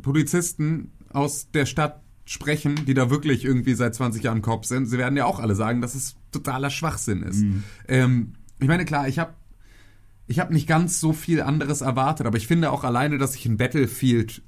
[0.00, 4.86] Polizisten aus der Stadt sprechen, die da wirklich irgendwie seit 20 Jahren Cops sind.
[4.86, 7.42] Sie werden ja auch alle sagen, dass es totaler Schwachsinn ist.
[7.86, 9.34] Ähm, ich meine, klar, ich habe
[10.26, 13.44] ich hab nicht ganz so viel anderes erwartet, aber ich finde auch alleine, dass sich
[13.44, 14.42] ein Battlefield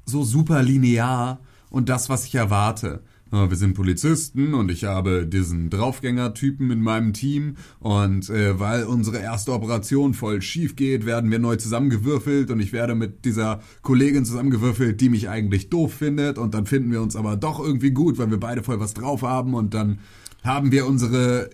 [0.05, 3.01] so super linear und das, was ich erwarte.
[3.31, 7.57] Ja, Wir sind Polizisten und ich habe diesen Draufgänger-Typen in meinem Team.
[7.79, 12.49] Und äh, weil unsere erste Operation voll schief geht, werden wir neu zusammengewürfelt.
[12.49, 16.39] Und ich werde mit dieser Kollegin zusammengewürfelt, die mich eigentlich doof findet.
[16.39, 19.21] Und dann finden wir uns aber doch irgendwie gut, weil wir beide voll was drauf
[19.21, 19.53] haben.
[19.53, 19.99] Und dann
[20.43, 21.51] haben wir unsere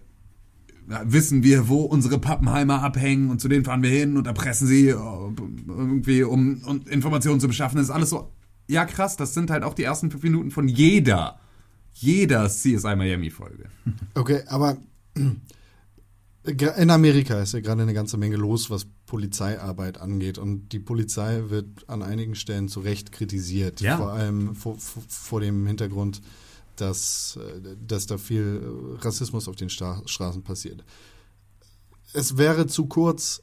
[1.03, 3.29] wissen wir, wo unsere Pappenheimer abhängen.
[3.29, 4.95] Und zu denen fahren wir hin und erpressen sie äh,
[5.67, 7.77] irgendwie, um Informationen zu beschaffen.
[7.77, 8.31] Das ist alles so,
[8.67, 11.39] ja krass, das sind halt auch die ersten fünf Minuten von jeder,
[11.95, 13.69] jeder CSI Miami-Folge.
[14.13, 14.77] Okay, aber
[16.43, 20.37] in Amerika ist ja gerade eine ganze Menge los, was Polizeiarbeit angeht.
[20.37, 23.81] Und die Polizei wird an einigen Stellen zu Recht kritisiert.
[23.81, 23.97] Ja.
[23.97, 26.21] Vor allem vor, vor, dem Hintergrund,
[26.75, 30.83] dass, äh, dass da viel äh, Rassismus auf den Sta Straßen passiert.
[32.13, 33.41] Es wäre zu kurz,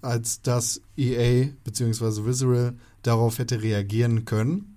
[0.00, 2.24] als dass EA bzw.
[2.24, 4.76] Visceral darauf hätte reagieren können.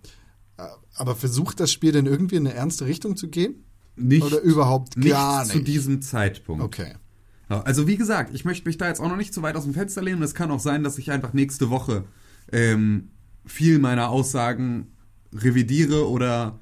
[0.96, 3.64] Aber versucht das Spiel denn irgendwie in eine ernste Richtung zu gehen?
[3.96, 5.68] Nicht, Oder überhaupt nicht gar zu nicht?
[5.68, 6.64] diesem Zeitpunkt.
[6.64, 6.94] Okay.
[7.50, 9.64] Ja, Also wie gesagt, ich möchte mich da jetzt auch noch nicht zu weit aus
[9.64, 10.22] dem Fenster lehnen.
[10.22, 12.04] Es kann auch sein, dass ich einfach nächste Woche
[12.52, 13.10] ähm,
[13.46, 14.88] viel meiner Aussagen
[15.34, 16.60] revidiere oder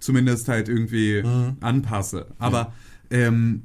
[0.00, 1.22] zumindest halt irgendwie
[1.60, 2.26] anpasse.
[2.38, 2.72] Aber
[3.10, 3.64] ähm,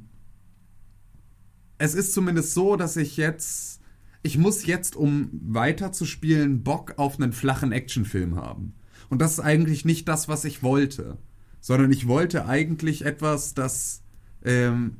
[1.78, 3.80] es ist zumindest so, dass ich jetzt,
[4.22, 8.74] ich muss jetzt, um weiter zu spielen, Bock auf einen flachen Actionfilm haben.
[9.14, 11.18] Und das ist eigentlich nicht das, was ich wollte,
[11.60, 14.02] sondern ich wollte eigentlich etwas, das
[14.44, 14.96] ähm,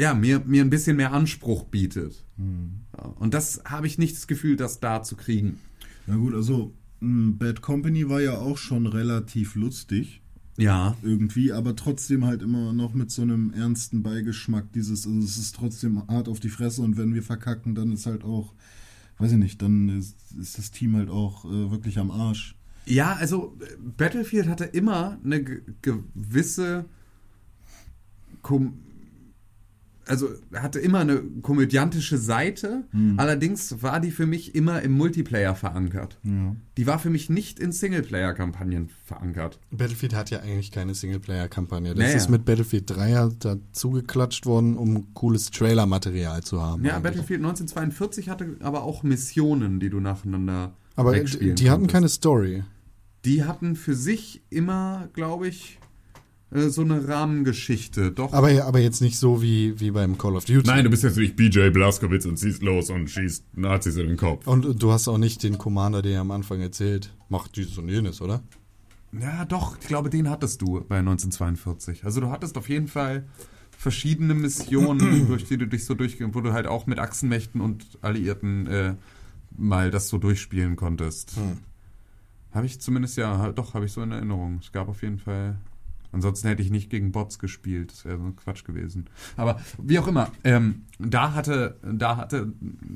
[0.00, 2.24] ja, mir, mir ein bisschen mehr Anspruch bietet.
[2.38, 5.60] Ja, und das habe ich nicht das Gefühl, das da zu kriegen.
[6.08, 10.22] Na gut, also mh, Bad Company war ja auch schon relativ lustig
[10.58, 10.96] Ja.
[11.02, 14.72] irgendwie, aber trotzdem halt immer noch mit so einem ernsten Beigeschmack.
[14.72, 18.06] Dieses, also es ist trotzdem hart auf die Fresse und wenn wir verkacken, dann ist
[18.06, 18.54] halt auch,
[19.18, 22.56] weiß ich nicht, dann ist, ist das Team halt auch äh, wirklich am Arsch.
[22.90, 23.56] Ja, also
[23.96, 26.84] Battlefield hatte immer eine ge- gewisse
[28.42, 28.74] Kom
[30.06, 32.82] also hatte immer eine komödiantische Seite,
[33.16, 36.18] allerdings war die für mich immer im Multiplayer verankert.
[36.24, 36.56] Ja.
[36.78, 39.60] Die war für mich nicht in Singleplayer-Kampagnen verankert.
[39.70, 41.90] Battlefield hat ja eigentlich keine Singleplayer-Kampagne.
[41.94, 42.16] Das Naja.
[42.16, 46.84] ist mit Battlefield 3 ja dazugeklatscht worden, um cooles Trailer-Material zu haben.
[46.84, 47.02] Ja, eigentlich.
[47.04, 52.64] Battlefield 1942 hatte aber auch Missionen, die du nacheinander Aber die, die hatten keine Story.
[53.24, 55.78] Die hatten für sich immer, glaube ich,
[56.50, 58.12] äh, so eine Rahmengeschichte.
[58.12, 58.32] Doch.
[58.32, 60.66] Aber, aber jetzt nicht so wie, wie beim Call of Duty.
[60.66, 64.16] Nein, du bist jetzt nicht BJ Blazkowicz und ziehst los und schießt Nazis in den
[64.16, 64.46] Kopf.
[64.46, 68.20] Und du hast auch nicht den Commander, der am Anfang erzählt, macht dieses und jenes,
[68.20, 68.42] oder?
[69.12, 72.04] Ja, doch, ich glaube, den hattest du bei 1942.
[72.04, 73.24] Also du hattest auf jeden Fall
[73.76, 77.84] verschiedene Missionen, durch die du dich so durchgehst, wo du halt auch mit Achsenmächten und
[78.02, 78.94] Alliierten äh,
[79.56, 81.32] mal das so durchspielen konntest.
[82.52, 84.58] Habe ich zumindest ja, doch, habe ich so in Erinnerung.
[84.62, 85.58] Es gab auf jeden Fall.
[86.12, 87.92] Ansonsten hätte ich nicht gegen Bots gespielt.
[87.92, 89.08] Das wäre so ein Quatsch gewesen.
[89.36, 92.52] Aber wie auch immer, ähm, da hatte, da hatte,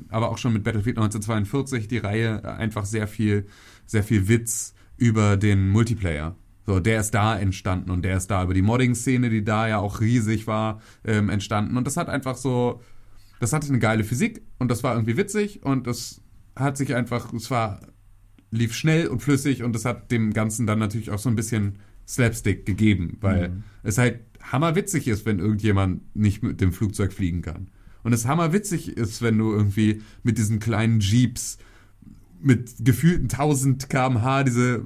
[0.09, 3.47] aber auch schon mit Battlefield 1942 die Reihe einfach sehr viel,
[3.85, 6.35] sehr viel Witz über den Multiplayer.
[6.65, 9.77] So, der ist da entstanden und der ist da über die Modding-Szene, die da ja
[9.77, 11.77] auch riesig war, ähm, entstanden.
[11.77, 12.81] Und das hat einfach so,
[13.39, 16.21] das hatte eine geile Physik und das war irgendwie witzig und das
[16.55, 17.81] hat sich einfach, es war,
[18.55, 21.79] lief schnell und flüssig und das hat dem Ganzen dann natürlich auch so ein bisschen
[22.07, 24.19] Slapstick gegeben, weil es halt
[24.51, 27.69] hammerwitzig ist, wenn irgendjemand nicht mit dem Flugzeug fliegen kann.
[28.03, 31.57] Und es hammerwitzig ist, wenn du irgendwie mit diesen kleinen Jeeps
[32.41, 34.85] mit gefühlten 1000 km/h diese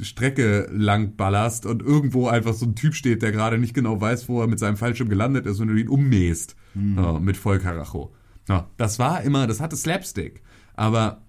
[0.00, 4.28] Strecke lang ballerst und irgendwo einfach so ein Typ steht, der gerade nicht genau weiß,
[4.28, 8.14] wo er mit seinem Fallschirm gelandet ist und du ihn ummähst ja, mit Vollkaracho.
[8.48, 10.42] Ja, das war immer, das hatte Slapstick.
[10.74, 11.22] Aber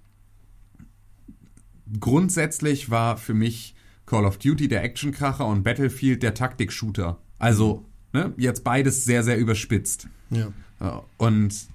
[1.99, 7.19] grundsätzlich war für mich Call of Duty der Actionkracher und Battlefield der Taktik-Shooter.
[7.39, 10.07] Also, ne, jetzt beides sehr, sehr überspitzt.
[10.29, 10.51] Ja.
[10.79, 11.67] Ja, Und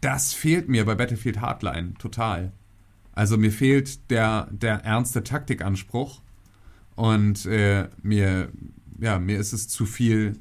[0.00, 2.52] das fehlt mir bei Battlefield Hardline total.
[3.12, 6.20] Also mir fehlt der, der ernste Taktikanspruch.
[6.96, 8.50] Und äh, mir,
[9.00, 10.38] ja, mir ist es zu viel,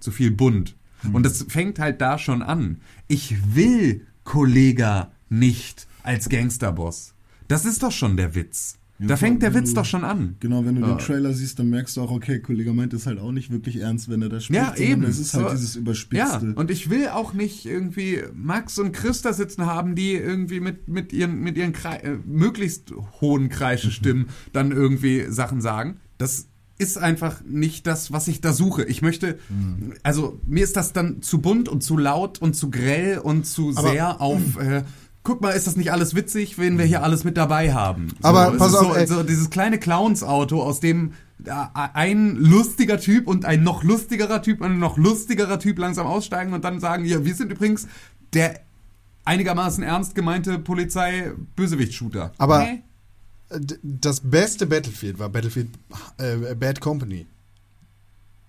[0.00, 0.76] zu viel bunt.
[1.12, 2.80] Und das fängt halt da schon an.
[3.08, 7.11] Ich will Kollega nicht als Gangsterboss.
[7.52, 8.76] Das ist doch schon der Witz.
[9.04, 10.36] Da fängt der Witz du- doch schon an.
[10.38, 10.94] Genau, wenn du Ja.
[10.94, 13.76] den Trailer siehst, dann merkst du auch, okay, Kollege meint es halt auch nicht wirklich
[13.76, 14.60] ernst, wenn er das spricht.
[14.60, 15.02] Ja, eben.
[15.02, 15.54] Es ist halt So.
[15.56, 16.52] dieses Ja, überspitzte.
[16.54, 20.86] und ich will auch nicht irgendwie Max und Chris da sitzen haben, die irgendwie mit,
[20.86, 25.96] mit ihren, mit ihren Krei äh, möglichst hohen Kreischestimmen dann irgendwie Sachen sagen.
[26.18, 26.46] Das
[26.78, 28.84] ist einfach nicht das, was ich da suche.
[28.84, 29.38] Ich möchte,
[30.02, 33.70] also mir ist das dann zu bunt und zu laut und zu grell und zu
[33.76, 34.82] Aber- sehr auf, äh,
[35.24, 38.08] guck mal, ist das nicht alles witzig, wenn wir hier alles mit dabei haben.
[38.20, 39.06] So, Aber pass auf, so, ey.
[39.06, 41.12] so dieses kleine Clowns-Auto, aus dem
[41.44, 46.06] äh, ein lustiger Typ und ein noch lustigerer Typ und ein noch lustigerer Typ langsam
[46.06, 47.86] aussteigen und dann sagen, ja, wir sind übrigens
[48.32, 48.60] der
[49.24, 52.32] einigermaßen ernst gemeinte Polizei-Bösewicht-Shooter.
[52.38, 52.66] Aber-.
[53.54, 55.68] D- Das beste Battlefield war Battlefield
[56.18, 57.26] äh, Bad Company.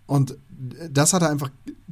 [0.06, 0.38] Und
[0.92, 1.50] das hatte einfach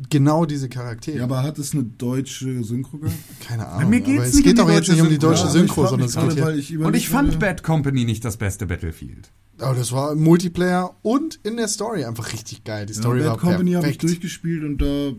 [0.10, 1.17] genau diese Charaktere.
[1.17, 3.15] Ja, aber hat es eine deutsche Synchro gehabt?
[3.45, 3.89] Keine Ahnung.
[3.89, 5.28] Mir geht's aber es nicht geht um doch die jetzt deutsche nicht um die Synchro.
[5.30, 6.56] deutsche Ja, Synchro, sondern es geht hier.
[6.56, 9.30] ich Und ich fand Bad Company nicht das beste Battlefield.
[9.60, 12.86] Aber das war im Multiplayer und in der Story einfach richtig geil.
[12.86, 14.04] Die Ja, Story war Bad Company habe ich perfekt.
[14.21, 15.12] durchgespielt und da.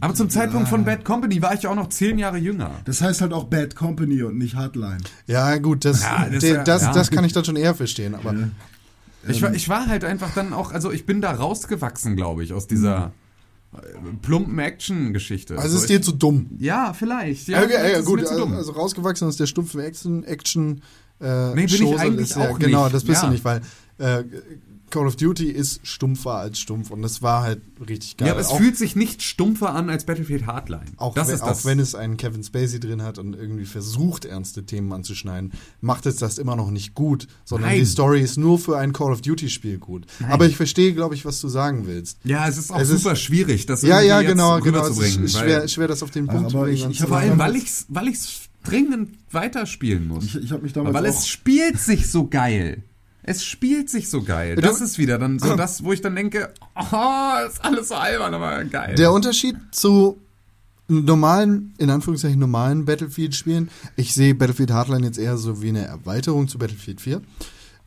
[0.00, 2.70] Aber zum Zeitpunkt von Bad Company war ich auch noch zehn Jahre jünger.
[2.86, 4.98] Das heißt halt auch Bad Company und nicht Hardline.
[5.26, 6.92] Ja, gut, das, Ja, das de- ja- das, ja.
[6.94, 8.14] das kann ich dann schon eher verstehen.
[8.14, 8.34] Aber
[9.28, 12.52] Ich war, ich war halt einfach dann auch, also ich bin da rausgewachsen, glaube ich,
[12.52, 13.12] aus dieser
[13.74, 13.78] äh,
[14.22, 15.56] plumpen Action-Geschichte.
[15.56, 16.50] also So, es ist dir zu dumm.
[16.58, 17.48] ich, ja, vielleicht.
[17.48, 20.82] Ja, Ja, okay, ja, es gut, also, also rausgewachsen aus der stumpfen Action, Action
[21.20, 22.94] äh, Nee, bin ich Chose eigentlich ist ja, auch Genau, nicht.
[22.94, 23.28] das bist Ja.
[23.28, 23.60] du nicht, weil
[23.98, 24.24] äh,
[24.90, 28.28] Call of Duty ist stumpfer als stumpf und das war halt richtig geil.
[28.28, 30.84] ja, aber es auch, fühlt sich nicht stumpfer an als Battlefield Hardline.
[30.96, 31.60] auch, das wenn, ist das.
[31.60, 36.06] auch wenn es einen Kevin Spacey drin hat und irgendwie versucht, ernste Themen anzuschneiden, macht
[36.06, 37.80] es das immer noch nicht gut, sondern Nein.
[37.80, 40.06] die Story ist nur für ein Call of Duty Spiel gut.
[40.30, 42.18] Aber ich verstehe, glaube ich, was du sagen willst.
[42.24, 44.78] ja, es ist auch Es ist- super schwierig, das Ja, ja, jetzt genau, genau.
[44.82, 45.24] Es rüberzubringen.
[45.24, 46.76] ist weil- schwer, schwer, das auf den Punkt zu aber bringen.
[46.78, 50.24] ich- ich zu Vor allem, weil ich's, weil ich's dringend weiterspielen muss.
[50.24, 51.18] Ich, ich habe mich Aber damals weil auch.
[51.18, 52.82] es spielt sich so geil.
[53.28, 54.54] Es spielt sich so geil.
[54.56, 58.32] Das ist wieder dann so das, wo ich dann denke, oh, ist alles so albern,
[58.32, 58.94] aber geil.
[58.94, 60.22] Der Unterschied zu
[60.86, 66.46] normalen, in Anführungszeichen normalen Battlefield-Spielen, ich sehe Battlefield Hardline jetzt eher so wie eine Erweiterung
[66.46, 67.20] zu Battlefield 4.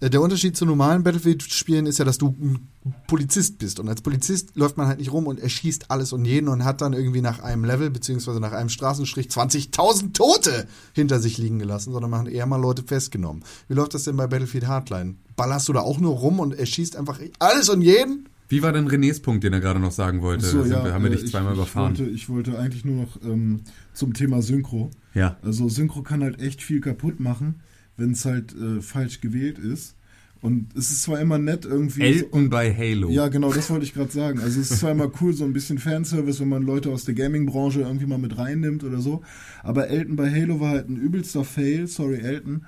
[0.01, 2.67] Äh, Der Unterschied zu normalen Battlefield-Spielen ist ja, dass du ein
[3.07, 3.79] Polizist bist.
[3.79, 6.81] Und als Polizist läuft man halt nicht rum und erschießt alles und jeden und hat
[6.81, 11.91] dann irgendwie nach einem Level, beziehungsweise nach einem Straßenstrich 20.000 Tote hinter sich liegen gelassen,
[11.91, 13.43] sondern man hat eher mal Leute festgenommen.
[13.67, 15.15] Wie läuft das denn bei Battlefield Hardline?
[15.35, 18.29] Ballerst du da auch nur rum und erschießt einfach alles und jeden?
[18.47, 20.43] Wie war denn Renés Punkt, den er gerade noch sagen wollte?
[20.47, 21.95] So, Sind ja, wir, haben wir äh, dich ich- zweimal ich überfahren?
[21.99, 23.62] Wollte, ich wollte eigentlich nur noch ähm,
[23.93, 24.89] zum Thema Synchro.
[25.13, 25.38] ja.
[25.43, 27.59] Also Synchro kann halt echt viel kaputt machen,
[27.99, 29.95] wenn es halt äh, falsch gewählt ist.
[30.41, 32.01] Und es ist zwar immer nett irgendwie.
[32.01, 33.09] Elton bei Halo.
[33.09, 34.39] Ja, genau, das wollte ich gerade sagen.
[34.39, 37.13] Also es ist zwar immer cool, so ein bisschen Fanservice, wenn man Leute aus der
[37.13, 39.21] Gaming-Branche irgendwie mal mit reinnimmt oder so.
[39.63, 42.65] Aber Elton bei Halo war halt ein übelster Fail, sorry Elton.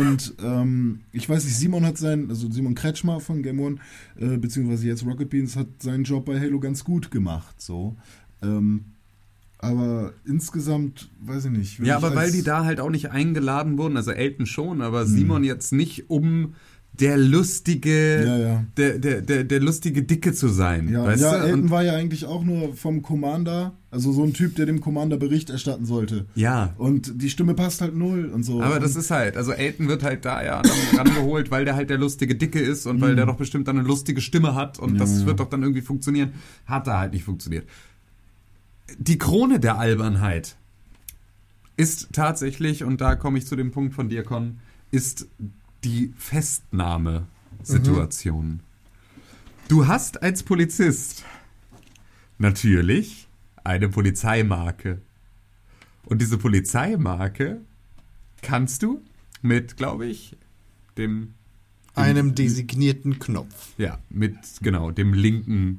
[0.00, 3.76] Und ähm, ich weiß nicht, Simon hat seinen, also Simon Kretschmer von Game One,
[4.18, 7.60] äh, beziehungsweise jetzt Rocket Beans, hat seinen Job bei Halo ganz gut gemacht.
[7.60, 7.96] So.
[8.42, 8.86] Ähm,
[9.62, 11.78] aber insgesamt, weiß ich nicht.
[11.78, 14.82] Ja, aber weil die da halt auch nicht eingeladen wurden, also Elton schon, Hm.
[14.82, 16.54] aber Simon jetzt nicht, um
[16.94, 18.64] der lustige, Ja, ja.
[18.76, 20.90] Der, der, der, der lustige Dicke zu sein.
[20.92, 21.44] Ja, weißt ja du?
[21.46, 24.80] Elton Und, war ja eigentlich auch nur vom Commander, also so ein Typ, der dem
[24.82, 26.26] Commander Bericht erstatten sollte.
[26.34, 26.74] ja.
[26.76, 28.60] Und die Stimme passt halt null und so.
[28.60, 30.60] Aber das und, ist halt, also Elton wird halt da ja
[30.94, 33.88] rangeholt, weil der halt der lustige Dicke ist und weil der doch bestimmt dann eine
[33.88, 34.96] lustige Stimme hat und Mhm.
[34.96, 36.32] Ja, das wird doch dann irgendwie funktionieren.
[36.66, 37.64] Hat da halt nicht funktioniert.
[38.98, 40.56] Die Krone der Albernheit
[41.76, 44.58] ist tatsächlich, und da komme ich zu dem Punkt von dir, Con,
[44.90, 45.26] ist
[45.84, 48.60] die Festnahmesituation.
[49.68, 51.24] Du hast als Polizist
[52.38, 53.28] natürlich
[53.64, 55.00] eine Polizeimarke.
[56.04, 57.60] Und diese Polizeimarke
[58.42, 59.00] kannst du
[59.40, 60.36] mit, glaube ich,
[60.98, 61.34] dem,
[61.94, 63.74] Einem designierten Knopf.
[63.78, 65.78] ja, mit, genau, dem linken Tr-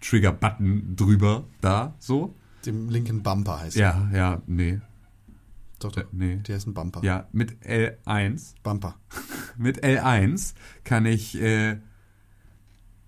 [0.00, 2.34] Trigger-Button drüber, da, so.
[2.66, 3.82] Dem linken Bumper heißt er.
[3.82, 4.80] Ja, ja, nee,
[5.78, 6.04] Doch, doch.
[6.12, 6.36] nee.
[6.46, 7.02] Der ist ein Bumper.
[7.02, 8.96] Ja, mit L1, Bumper.
[9.56, 11.78] mit L1 kann ich äh,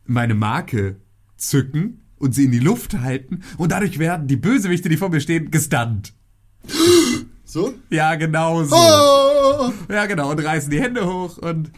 [0.07, 0.97] meine Marke
[1.37, 5.21] zücken und sie in die Luft halten und dadurch werden die Bösewichte, die vor mir
[5.21, 6.15] stehen, gestunt.
[7.45, 7.75] So?
[7.91, 8.77] Ja, genau so.
[8.77, 9.73] Oh!
[9.91, 11.71] Ja, genau, und reißen die Hände hoch und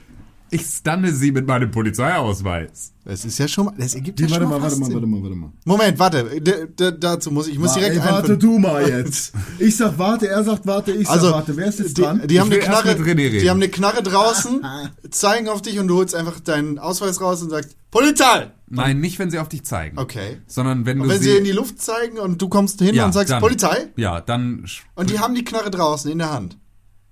[0.50, 2.92] Ich stunne sie mit meinem Polizeiausweis.
[3.04, 4.94] Das ist ja schon mal, das ergibt Die, ja warte schon mal, mal, warte mal,
[4.94, 5.52] warte mal, warte mal.
[5.64, 9.32] Moment, warte, d d dazu muss ich, ich muss direkt Ey, warte du mal jetzt.
[9.58, 11.56] Ich sag warte, er sagt warte, ich sag Also, warte.
[11.56, 12.22] Wer ist jetzt die, dran?
[12.26, 14.64] die, haben Ich eine Knarre, die haben eine Knarre draußen,
[15.10, 18.50] zeigen auf dich und du holst einfach deinen Ausweis raus und sagst, Polizei!
[18.68, 19.98] Nein, nicht, wenn sie auf dich zeigen.
[19.98, 20.38] Okay.
[20.46, 23.06] Sondern wenn Und du wenn sie in die Luft zeigen und du kommst hin ja,
[23.06, 23.88] und sagst, dann, Polizei?
[23.96, 26.56] Ja, dann Und die haben die Knarre draußen in der Hand.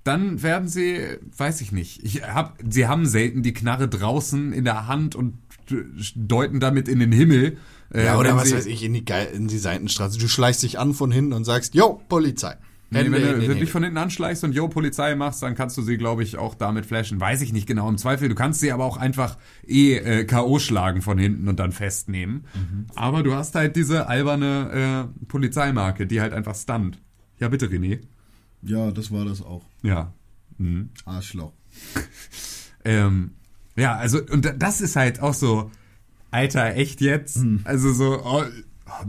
[0.05, 0.99] Dann werden sie,
[1.37, 2.03] weiß ich nicht.
[2.05, 5.35] Ich hab, sie haben selten die Knarre draußen in der Hand und
[6.17, 7.57] deuten damit in den Himmel.
[7.95, 10.19] Äh, Ja, oder was sie, weiß ich, in die, Ge- in die Seitenstraße.
[10.19, 12.57] Du schleichst dich an von hinten und sagst, yo, Polizei.
[12.91, 15.83] Nee, wenn du wenn dich von hinten anschleichst und Yo Polizei machst, dann kannst du
[15.83, 17.19] sie, glaube ich, auch damit flashen.
[17.19, 18.29] Weiß ich nicht genau im Zweifel.
[18.29, 20.59] Du kannst sie aber auch einfach eh äh, K.O.
[20.59, 22.45] schlagen von hinten und dann festnehmen.
[22.55, 22.87] Mhm.
[22.95, 26.99] Aber du hast halt diese alberne äh, Polizeimarke, die halt einfach stunt.
[27.39, 28.01] Ja, bitte, René.
[28.63, 29.65] Ja, das war das auch.
[29.83, 30.13] Ja.
[31.05, 31.53] Arschloch.
[32.85, 33.35] Ähm,
[33.77, 35.71] ja, also, und da- das ist halt auch so,
[36.33, 37.39] Alter, echt jetzt?
[37.63, 38.43] Also so, oh,
[38.87, 39.07] oh,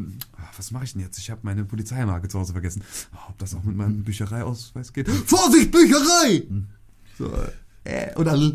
[0.55, 1.17] was mache ich denn jetzt?
[1.17, 2.83] Ich habe meine Polizeimarke zu Hause vergessen.
[3.15, 5.09] Oh, ob das auch mit meinem Büchereiausweis geht?
[5.09, 6.43] Vorsicht, Bücherei!
[7.17, 7.31] So,
[7.85, 8.51] äh, oder, äh,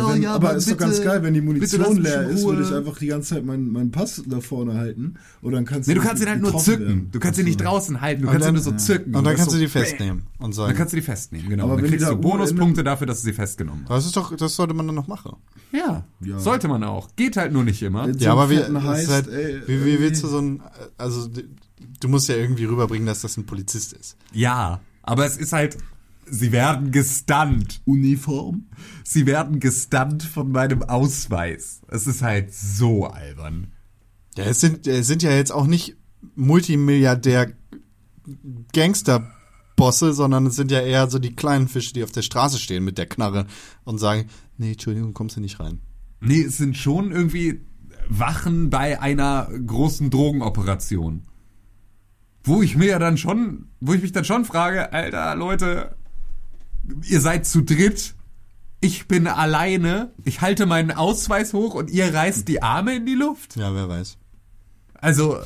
[0.00, 2.62] oh, wenn, ja, aber ist doch bitte, ganz geil, wenn die Munition leer ist, würde
[2.62, 5.14] ich einfach die ganze Zeit meinen, meinen Pass da vorne halten.
[5.40, 6.86] Und dann kannst Nee, du kannst ihn halt nur zücken.
[6.86, 7.08] werden.
[7.10, 7.70] Du kannst ihn nicht Ach so.
[7.70, 9.14] draußen halten, du Und kannst ihn dann- nur so zücken.
[9.16, 11.64] Und dann kannst du die festnehmen und Dann sagen, kannst du die festnehmen, genau.
[11.64, 13.96] Aber dann kriegst du Bonuspunkte dafür, dass du sie festgenommen hast.
[13.96, 15.36] das ist doch, das sollte man dann noch machen.
[15.72, 16.38] Ja, Ja.
[16.38, 17.08] sollte man auch.
[17.16, 18.08] Geht halt nur nicht immer.
[18.16, 20.62] Ja, aber wie, ist halt, ey, wie, wie willst du so ein,
[20.98, 21.28] also
[22.00, 24.16] du musst ja irgendwie rüberbringen, dass das ein Polizist ist.
[24.32, 25.76] Ja, aber es ist halt,
[26.32, 27.82] sie werden gestunt.
[27.84, 28.68] Uniform?
[29.04, 31.82] Sie werden gestunt von meinem Ausweis.
[31.88, 33.68] Es ist halt so albern.
[34.36, 35.96] Ja, es sind, es sind ja jetzt auch nicht
[36.34, 37.52] Multimilliardär
[38.72, 42.84] Gangsterbosse, sondern es sind ja eher so die kleinen Fische, die auf der Straße stehen
[42.84, 43.46] mit der Knarre
[43.84, 45.80] und sagen, nee, Entschuldigung, kommst du nicht rein.
[46.20, 47.60] Nee, es sind schon irgendwie
[48.08, 51.26] Wachen bei einer großen Drogenoperation.
[52.44, 55.96] Wo ich mir ja dann schon, wo ich mich dann schon frage, Alter, Leute,
[57.04, 58.14] ihr seid zu dritt,
[58.80, 63.14] ich bin alleine, ich halte meinen Ausweis hoch und ihr reißt die Arme in die
[63.14, 63.56] Luft?
[63.56, 64.18] Ja, wer weiß.
[64.94, 65.38] Also,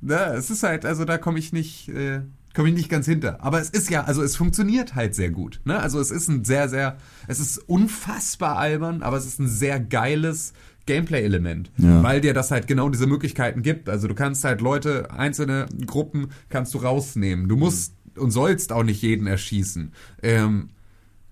[0.00, 2.20] ne, es ist halt, also da komme ich nicht, äh,
[2.54, 3.42] komme ich nicht ganz hinter.
[3.44, 5.60] Aber es ist ja, also es funktioniert halt sehr gut.
[5.64, 5.78] Ne?
[5.78, 6.96] Also es ist ein sehr, sehr,
[7.28, 10.52] es ist unfassbar albern, aber es ist ein sehr geiles
[10.86, 12.02] Gameplay-Element, Ja.
[12.02, 13.88] weil dir das halt genau diese Möglichkeiten gibt.
[13.88, 17.48] Also du kannst halt Leute, einzelne Gruppen kannst du rausnehmen.
[17.48, 19.92] Du musst und sollst auch nicht jeden erschießen.
[20.22, 20.70] Ähm,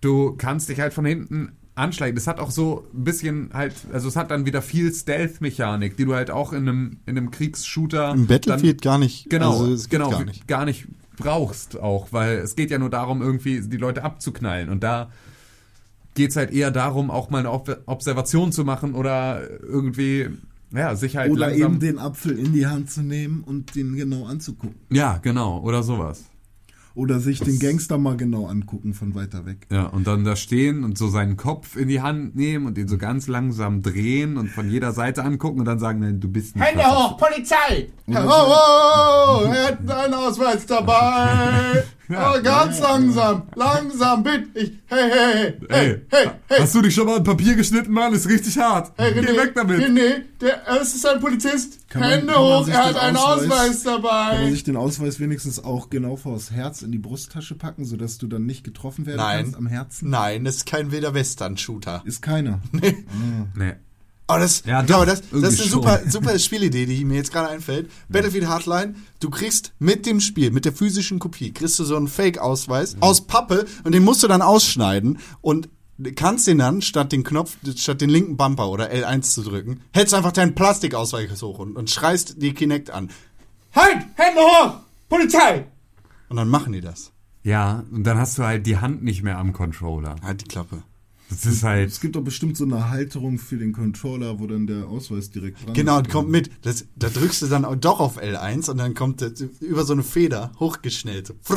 [0.01, 2.14] du kannst dich halt von hinten anschleichen.
[2.16, 6.05] Das hat auch so ein bisschen halt, also es hat dann wieder viel Stealth-Mechanik, die
[6.05, 9.31] du halt auch in einem, in einem Kriegsshooter Im Battlefield gar nicht.
[9.31, 10.47] genau, also es geht genau, gar nicht.
[10.47, 14.68] gar nicht brauchst auch, weil es geht ja nur darum, irgendwie die Leute abzuknallen.
[14.68, 15.11] Und da
[16.14, 20.29] geht's halt eher darum, auch mal eine Ob Observation zu machen oder irgendwie,
[20.73, 21.73] ja, sich halt Oder langsam.
[21.73, 24.77] eben den Apfel in die Hand zu nehmen und den genau anzugucken.
[24.90, 26.25] ja, genau, oder sowas.
[26.94, 29.66] Oder sich den Gangster mal genau angucken von weiter weg.
[29.70, 32.88] Ja, und dann da stehen und so seinen Kopf in die Hand nehmen und ihn
[32.88, 36.55] so ganz langsam drehen und von jeder Seite angucken und dann sagen, nein, du bist
[36.55, 36.64] nicht.
[36.64, 37.88] Hände was hoch, Polizei!
[38.07, 41.85] Oh, oh, oh, er hat einen Ausweis dabei.
[42.12, 42.35] Ja.
[42.35, 44.59] oh, ganz langsam, langsam, bitte.
[44.59, 46.59] Ich, hey, hey, hey, Ey, hey, hey, hey.
[46.61, 48.12] hast du dich schon mal ein Papier geschnitten, Mann?
[48.12, 48.92] Ist richtig hart.
[48.98, 49.81] Hey, Geh weg damit.
[49.81, 51.88] René, der, es ist ein Polizist.
[51.88, 54.51] Kann Hände man hoch, er hat einen Ausweis- Ausweis Kann man dabei.
[54.51, 58.46] sich den Ausweis wenigstens auch genau vors Herz in die Brusttasche packen, sodass du dann
[58.46, 59.42] nicht getroffen werden Nein.
[59.44, 60.11] kannst am Herzen?
[60.11, 62.03] Nein, das ist kein wilder Western-Shooter.
[62.05, 62.61] Ist keiner.
[63.55, 63.75] Nee.
[64.33, 67.49] Aber das, Ja, doch, das, das ist eine super, super Spielidee, die mir jetzt gerade
[67.49, 67.90] einfällt.
[68.09, 72.09] Battlefield Hardline, du kriegst mit dem Spiel, mit der physischen Kopie, kriegst du so einen
[72.09, 75.68] Fake-Ausweis aus Pappe und den musst du dann ausschneiden und
[76.16, 80.14] kannst den dann, statt den Knopf, statt den linken Bumper oder L1 zu drücken, hältst
[80.14, 83.11] einfach deinen Plastikausweis hoch und, und schreist die Kinect an.
[83.75, 83.99] Halt!
[84.16, 84.75] Hände hoch!
[85.09, 85.66] Polizei!
[86.29, 87.12] Und dann machen die das.
[87.42, 90.16] Ja, und dann hast du halt die Hand nicht mehr am Controller.
[90.23, 90.83] Halt die Klappe.
[91.33, 91.88] Das ist halt.
[91.88, 95.64] Es gibt doch bestimmt so eine Halterung für den Controller, wo dann der Ausweis direkt
[95.64, 96.11] dran Genau, ist.
[96.11, 96.51] kommt mit.
[96.62, 99.92] Das, da drückst du dann auch doch auf L1 und dann kommt das über so
[99.95, 101.29] eine Feder hochgeschnellt.
[101.42, 101.55] So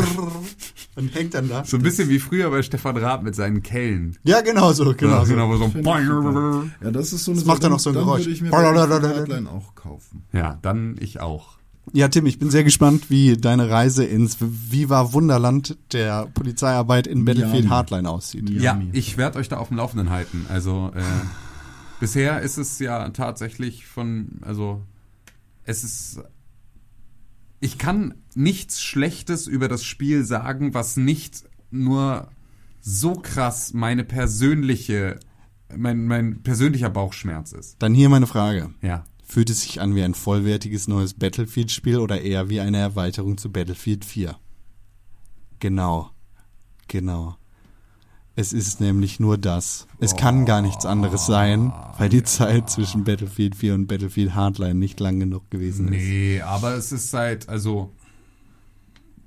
[0.96, 1.64] und hängt dann da.
[1.66, 4.18] So ein bisschen wie früher bei Stefan Raab mit seinen Kellen.
[4.24, 5.32] Ja, genau so, genau ja, so.
[5.34, 6.64] genau, so super.
[6.82, 8.22] Ja, das ist so eine Das macht dann dann- auch so ein dann Geräusch.
[8.22, 8.54] würde ich mir
[9.48, 10.24] auch kaufen.
[10.32, 11.58] Ja, dann ich auch.
[11.94, 17.26] Ja, Tim, ich bin sehr gespannt, wie deine Reise ins Viva Wunderland der Polizeiarbeit in
[17.26, 17.70] Battlefield Miami.
[17.70, 18.50] Hardline aussieht.
[18.50, 18.82] Ja.
[18.92, 20.46] Ich werde euch da auf dem Laufenden halten.
[20.50, 21.02] Also äh,
[22.00, 24.82] bisher ist es ja tatsächlich von, also
[25.64, 26.20] es ist,
[27.60, 32.28] ich kann nichts Schlechtes über das Spiel sagen, was nicht nur
[32.82, 35.20] so krass meine persönliche
[35.76, 37.78] mein, mein persönlicher Bauchschmerz ist.
[37.80, 38.70] Dann hier meine Frage.
[38.82, 39.06] Ja.
[39.28, 43.52] Fühlt es sich an wie ein vollwertiges neues Battlefield-Spiel oder eher wie eine Erweiterung zu
[43.52, 44.38] Battlefield 4?
[45.60, 46.12] Genau.
[46.88, 47.36] Genau.
[48.36, 49.88] Es ist nämlich nur das.
[50.00, 54.76] Es kann gar nichts anderes sein, weil die Zeit zwischen Battlefield 4 und Battlefield Hardline
[54.76, 55.92] nicht lang genug gewesen ist.
[55.92, 57.94] Nee, aber es ist halt, also,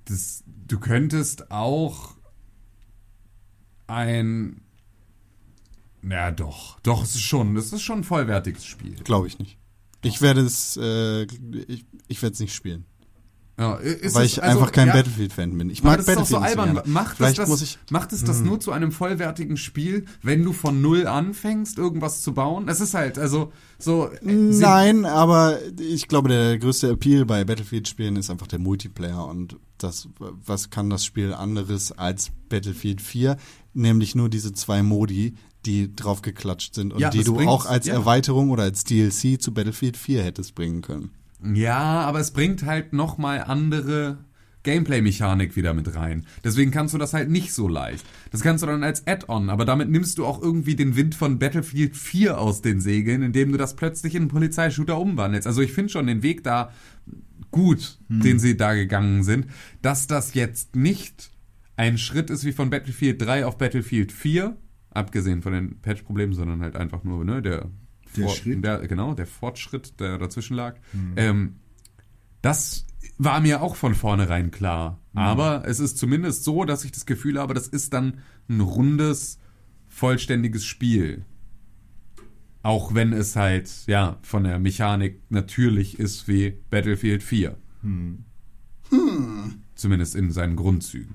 [0.05, 2.15] das, du könntest auch
[3.89, 4.61] ein,
[6.09, 8.95] ja doch, doch, es ist schon, das ist schon ein vollwertiges Spiel.
[9.03, 9.58] Glaube ich nicht.
[10.03, 12.85] Ich werde es, äh, ich, ich werde es nicht spielen.
[13.59, 15.69] Ja, ist weil ich also, einfach kein ja, Battlefield-Fan bin.
[15.69, 16.81] Ich mag Battlefield so albern.
[16.85, 17.77] Macht es, Vielleicht das, muss ich.
[17.91, 22.35] macht es das nur zu einem vollwertigen Spiel, wenn du von null anfängst, irgendwas zu
[22.35, 22.69] bauen?
[22.69, 24.11] Es ist halt, also, so.
[24.13, 29.57] äh, Nein, aber ich glaube, der größte Appeal bei Battlefield-Spielen ist einfach der Multiplayer und
[29.77, 33.37] das, was kann das Spiel anderes als Battlefield 4?
[33.75, 35.35] Nämlich nur diese zwei Modi,
[35.69, 37.95] die draufgeklatscht sind und Ja, die du bringt's, auch als ja.
[37.95, 41.11] Erweiterung oder als DLC zu Battlefield 4 hättest bringen können.
[41.55, 44.19] Ja, aber es bringt halt nochmal andere
[44.65, 46.27] Gameplay-Mechanik wieder mit rein.
[46.43, 48.05] Deswegen kannst du das halt nicht so leicht.
[48.31, 51.39] Das kannst du dann als Add-on, aber damit nimmst du auch irgendwie den Wind von
[51.39, 55.47] Battlefield 4 aus den Segeln, indem du das plötzlich in einen Polizeishooter umwandelst.
[55.47, 56.73] Also ich finde schon den Weg da
[57.51, 59.47] gut, den sie da gegangen sind.
[59.81, 61.31] Dass das jetzt nicht
[61.77, 64.57] ein Schritt ist wie von Battlefield 3 auf Battlefield 4,
[64.99, 67.71] abgesehen von den Patch-Problemen, sondern halt einfach nur ne, der,
[68.17, 68.65] Der Schritt.
[68.65, 70.77] Der, genau, der Fortschritt, der dazwischen lag.
[71.17, 71.57] Ähm,
[72.43, 72.87] das
[73.19, 75.01] war mir auch von vornherein klar.
[75.15, 78.19] Aber es ist zumindest so, dass ich das Gefühl habe, das ist dann
[78.49, 79.39] ein rundes,
[79.89, 81.25] vollständiges Spiel.
[82.63, 87.57] Auch wenn es halt, ja, von der Mechanik natürlich ist wie Battlefield 4.
[89.79, 91.15] Zumindest in seinen Grundzügen.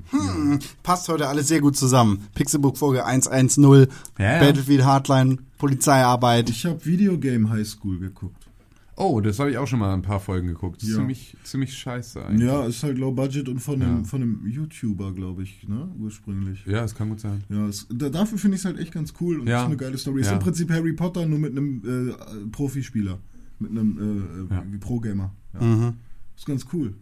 [0.83, 2.27] Passt heute alles sehr gut zusammen.
[2.33, 3.79] Pixelbook Folge 110, Ja,
[4.17, 4.39] ja.
[4.39, 6.49] Battlefield Hardline, Polizeiarbeit.
[6.49, 8.47] Ich habe Videogame High School geguckt.
[8.95, 10.77] Oh, das habe ich auch schon mal ein paar Folgen geguckt.
[10.77, 11.01] Das ist Ja.
[11.01, 12.47] ziemlich, ziemlich scheiße eigentlich.
[12.47, 14.03] Ja, ist halt low budget und von einem, Ja.
[14.05, 16.63] von einem YouTuber, glaube ich, ne, ursprünglich.
[16.65, 17.43] Ja, es kann gut sein.
[17.49, 19.61] Ja, es, da, dafür finde ich es halt echt ganz cool und Ja.
[19.63, 20.21] ist eine geile Story.
[20.21, 20.33] Ist Ja.
[20.33, 21.81] im Prinzip Harry Potter nur mit einem
[22.13, 23.19] äh, Profispieler,
[23.59, 24.61] mit einem äh, Ja.
[24.61, 25.33] äh, Pro-Gamer.
[25.55, 25.61] Ja.
[25.61, 25.93] Mhm.
[26.37, 26.93] Ist ganz cool,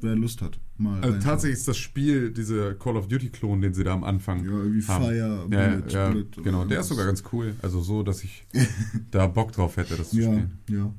[0.00, 0.60] wer Lust hat.
[0.78, 4.44] Mal Also tatsächlich ist das Spiel, diese Call of Duty-Klon, den sie da am Anfang
[4.44, 5.04] Ja, irgendwie haben.
[5.04, 6.64] Fire, ja, Bullet, ja, Bullet oder genau.
[6.64, 6.88] Der ist irgendwas.
[6.88, 7.56] sogar ganz cool.
[7.62, 8.46] Also so, dass ich
[9.10, 10.58] da Bock drauf hätte, das zu Ja, spielen.
[10.70, 10.92] ja.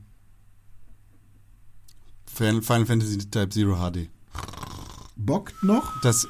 [2.25, 4.09] Final Final Fantasy Type Zero HD.
[5.15, 5.99] Bockt noch?
[6.01, 6.27] Das,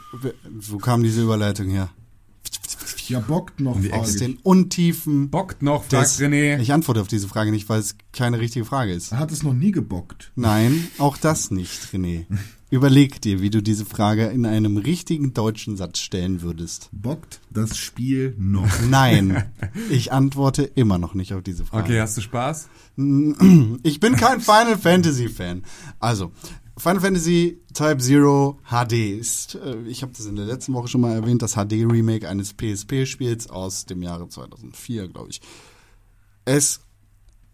[0.59, 1.89] wo kam diese Überleitung her?
[3.07, 6.59] Ja, bockt noch, die Aus den Untiefen Bockt noch, fragt René.
[6.59, 9.11] Ich antworte auf diese Frage nicht, weil es keine richtige Frage ist.
[9.11, 10.31] Er hat es noch nie gebockt.
[10.35, 12.25] Nein, auch das nicht, René.
[12.71, 16.89] Überleg dir, wie du diese Frage in einem richtigen deutschen Satz stellen würdest.
[16.91, 18.69] Bockt das Spiel noch?
[18.89, 19.51] Nein,
[19.89, 21.85] ich antworte immer noch nicht auf diese Frage.
[21.85, 22.69] Okay, hast du Spaß?
[23.83, 25.63] Ich bin kein Final Fantasy Fan.
[25.99, 26.31] Also,
[26.77, 31.01] Final Fantasy Type Zero HD ist, äh, ich habe das in der letzten Woche schon
[31.01, 35.41] mal erwähnt, das HD-Remake eines PSP-Spiels aus dem Jahre 2004, glaube ich.
[36.45, 36.81] Es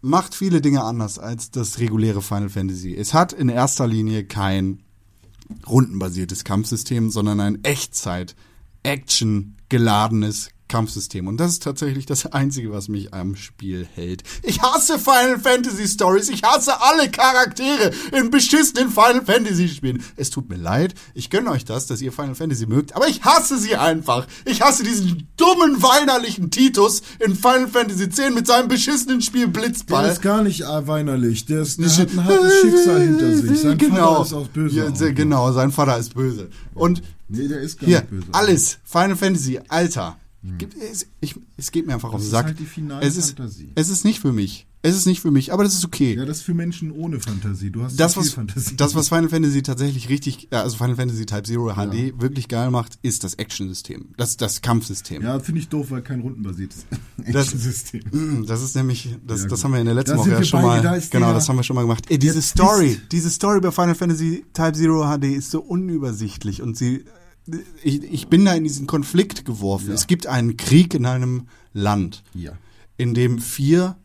[0.00, 2.94] macht viele Dinge anders als das reguläre Final Fantasy.
[2.94, 4.82] Es hat in erster Linie kein
[5.66, 8.34] rundenbasiertes Kampfsystem, sondern ein Echtzeit,
[8.82, 11.26] Action geladenes Kampfsystem.
[11.26, 14.22] Und das ist tatsächlich das Einzige, was mich am Spiel hält.
[14.42, 16.28] Ich hasse Final Fantasy Stories.
[16.28, 20.02] Ich hasse alle Charaktere in beschissenen Final Fantasy Spielen.
[20.16, 20.94] Es tut mir leid.
[21.14, 22.94] Ich gönne euch das, dass ihr Final Fantasy mögt.
[22.96, 24.26] Aber ich hasse sie einfach.
[24.44, 29.60] Ich hasse diesen dummen, weinerlichen Titus in Final Fantasy X mit seinem beschissenen Spiel Der
[29.60, 30.10] Blitzball.
[30.10, 31.46] ist gar nicht äh, weinerlich.
[31.46, 33.60] Der, ist, der hat ein hartes Schicksal hinter sich.
[33.60, 34.14] Sein genau.
[34.16, 34.76] Vater ist auch böse.
[34.76, 35.14] Ja, auch.
[35.14, 36.48] genau, sein Vater ist böse.
[36.74, 38.26] Und Nee, der ist gar hier, nicht böse.
[38.32, 40.16] alles, Final Fantasy, Alter.
[40.58, 42.46] Gibt, es, ich, es geht mir einfach auf den Sack.
[42.46, 42.58] halt
[43.02, 43.36] es, ist,
[43.74, 44.66] es ist nicht für mich.
[44.82, 46.14] Es ist nicht für mich, aber das ist okay.
[46.14, 47.70] Ja, das ist für Menschen ohne Fantasie.
[47.70, 48.76] Du hast das, was, Fantasie.
[48.76, 52.70] das, was Final Fantasy tatsächlich richtig, äh, also Final Fantasy Type Zero HD wirklich geil
[52.70, 54.10] macht, ist das Action-System.
[54.16, 55.22] Das, das Kampfsystem.
[55.22, 56.86] ja, finde ich doof, weil kein rundenbasiertes
[57.16, 58.46] Das- Action-System.
[58.46, 60.88] Das ist nämlich, das, Ja, das haben wir in der letzten Woche ja schon beide,
[60.88, 62.04] mal, da genau, das haben wir schon mal gemacht.
[62.08, 66.76] Ey, diese Story, diese Story bei Final Fantasy Type Zero HD ist so unübersichtlich und
[66.76, 67.04] sie,
[67.82, 69.88] ich, ich bin da in diesen Konflikt geworfen.
[69.88, 69.94] Ja.
[69.94, 72.52] Es gibt einen Krieg in einem Land, Ja.
[72.96, 73.96] in dem vier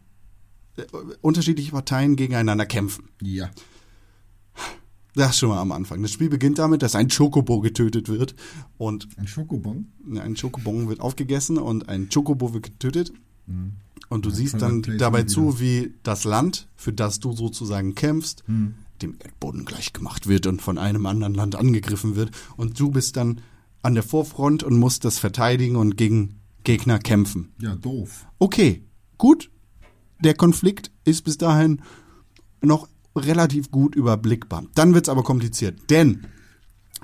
[0.78, 0.84] äh,
[1.22, 3.10] unterschiedliche Parteien gegeneinander kämpfen.
[3.22, 3.50] Ja.
[5.14, 6.02] Das schon mal am Anfang.
[6.02, 8.34] Das Spiel beginnt damit, dass ein Chocobo getötet wird
[8.78, 9.88] und Ein Schokobon?
[10.16, 13.12] ein Schokobon wird aufgegessen und ein Chocobo wird getötet.
[14.08, 15.28] Und du siehst Product dann dabei wieder.
[15.28, 18.76] zu, wie das Land, für das du sozusagen kämpfst, Hm.
[19.02, 22.32] Dem Erdboden gleichgemacht wird und von einem anderen Land angegriffen wird.
[22.58, 23.42] Und du bist dann
[23.82, 27.54] an der Vorfront und musst das verteidigen und gegen Gegner kämpfen.
[27.60, 28.28] Ja, doof.
[28.40, 28.84] Okay,
[29.18, 29.50] gut.
[30.20, 31.82] Der Konflikt ist bis dahin
[32.62, 34.66] noch relativ gut überblickbar.
[34.76, 36.28] Dann wird's aber kompliziert, denn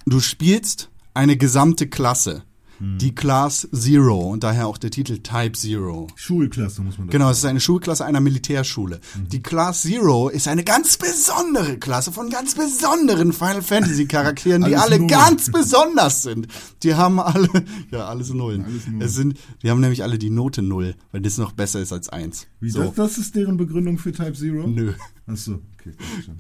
[0.06, 2.44] du spielst eine gesamte Klasse,
[2.80, 6.08] die Class Zero und daher auch der Titel Type Zero.
[6.16, 9.00] Schulklasse muss man da Genau, es ist eine Schulklasse einer Militärschule.
[9.32, 14.76] Die Class Zero ist eine ganz besondere Klasse von ganz besonderen Final Fantasy Charakteren, die
[14.78, 15.08] alle Nullen.
[15.08, 16.48] ganz besonders sind.
[16.84, 17.50] Die haben alle,
[17.92, 18.66] ja, alles Nullen.
[18.66, 19.02] Alles Nullen.
[19.02, 22.10] Es sind, die haben nämlich alle die Note Null, weil das noch besser ist als
[22.10, 22.48] eins.
[22.60, 22.84] Wie, so.
[22.84, 24.68] das, das ist deren Begründung für Type Zero?
[24.68, 24.94] Nö.
[25.30, 25.92] Achso, okay.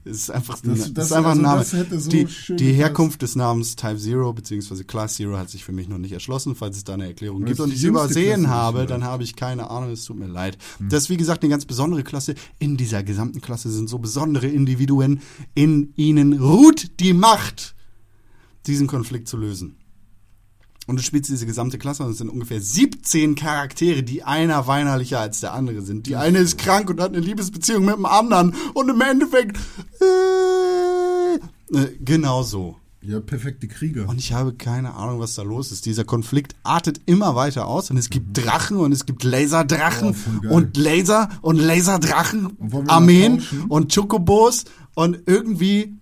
[0.05, 1.59] Es ist einfach, Das- das, das- ist einfach ein also Name.
[1.59, 2.25] das hätte so die,
[2.55, 2.71] die.
[2.71, 4.83] Herkunft des Namens Type Zero bzw.
[4.85, 6.55] Class Zero hat sich für mich noch nicht erschlossen.
[6.55, 9.35] Falls es da eine Erklärung gibt und ich sie übersehen Klasse habe, dann habe ich
[9.35, 9.91] keine Ahnung.
[9.91, 10.57] Es tut mir leid.
[10.77, 10.88] Hm.
[10.88, 12.35] Das ist wie gesagt eine ganz besondere Klasse.
[12.59, 15.19] In dieser gesamten Klasse sind so besondere Individuen.
[15.53, 17.75] In ihnen ruht die Macht,
[18.67, 19.75] diesen Konflikt zu lösen.
[20.88, 25.19] Und du spielst diese gesamte Klasse und es sind ungefähr 17 Charaktere, die einer weinerlicher
[25.19, 26.07] als der andere sind.
[26.07, 29.57] Die eine ist krank und hat eine Liebesbeziehung mit dem anderen und im Endeffekt
[30.01, 32.77] äh, äh, genau so.
[33.01, 34.07] Ja, perfekte Krieger.
[34.09, 35.85] Und ich habe keine Ahnung, was da los ist.
[35.85, 40.15] Dieser Konflikt artet immer weiter aus und es gibt Drachen und es gibt Laserdrachen
[40.49, 42.57] Oh, und Laser und Laserdrachen,
[42.88, 44.65] Armeen und Chocobos
[44.95, 45.93] und irgendwie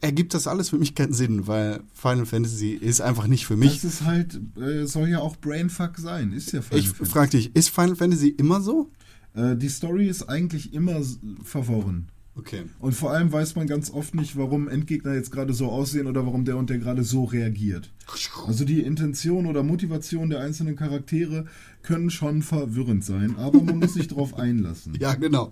[0.00, 3.80] ergibt das alles für mich keinen Sinn, weil Final Fantasy ist einfach nicht für mich.
[3.80, 6.32] Das ist halt, äh, soll ja auch Brainfuck sein.
[6.32, 7.10] Ist ja Final Ich Fantasy.
[7.10, 8.90] frage dich, ist Final Fantasy immer so?
[9.34, 11.00] Äh, die Story ist eigentlich immer
[11.44, 12.08] verworren.
[12.34, 12.62] Okay.
[12.78, 16.24] Und vor allem weiß man ganz oft nicht, warum Endgegner jetzt gerade so aussehen oder
[16.24, 17.90] warum der und der gerade so reagiert.
[18.46, 21.46] Also die Intention oder Motivation der einzelnen Charaktere
[21.82, 24.94] können schon verwirrend sein, aber man muss sich darauf einlassen.
[25.00, 25.50] Ja, genau.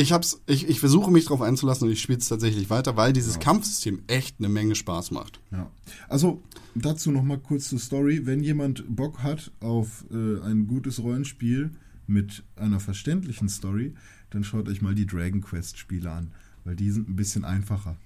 [0.00, 3.12] Ich hab's, ich, ich versuche mich darauf einzulassen und ich spiele es tatsächlich weiter, weil
[3.12, 5.40] dieses Kampfsystem echt eine Menge Spaß macht.
[5.50, 5.70] Ja.
[6.08, 6.42] Also
[6.74, 8.24] dazu noch mal kurz zur Story.
[8.24, 11.72] Wenn jemand Bock hat auf äh, ein gutes Rollenspiel
[12.06, 13.92] mit einer verständlichen Story,
[14.30, 16.32] dann schaut euch mal die Dragon Quest Spiele an,
[16.64, 17.98] weil die sind ein bisschen einfacher.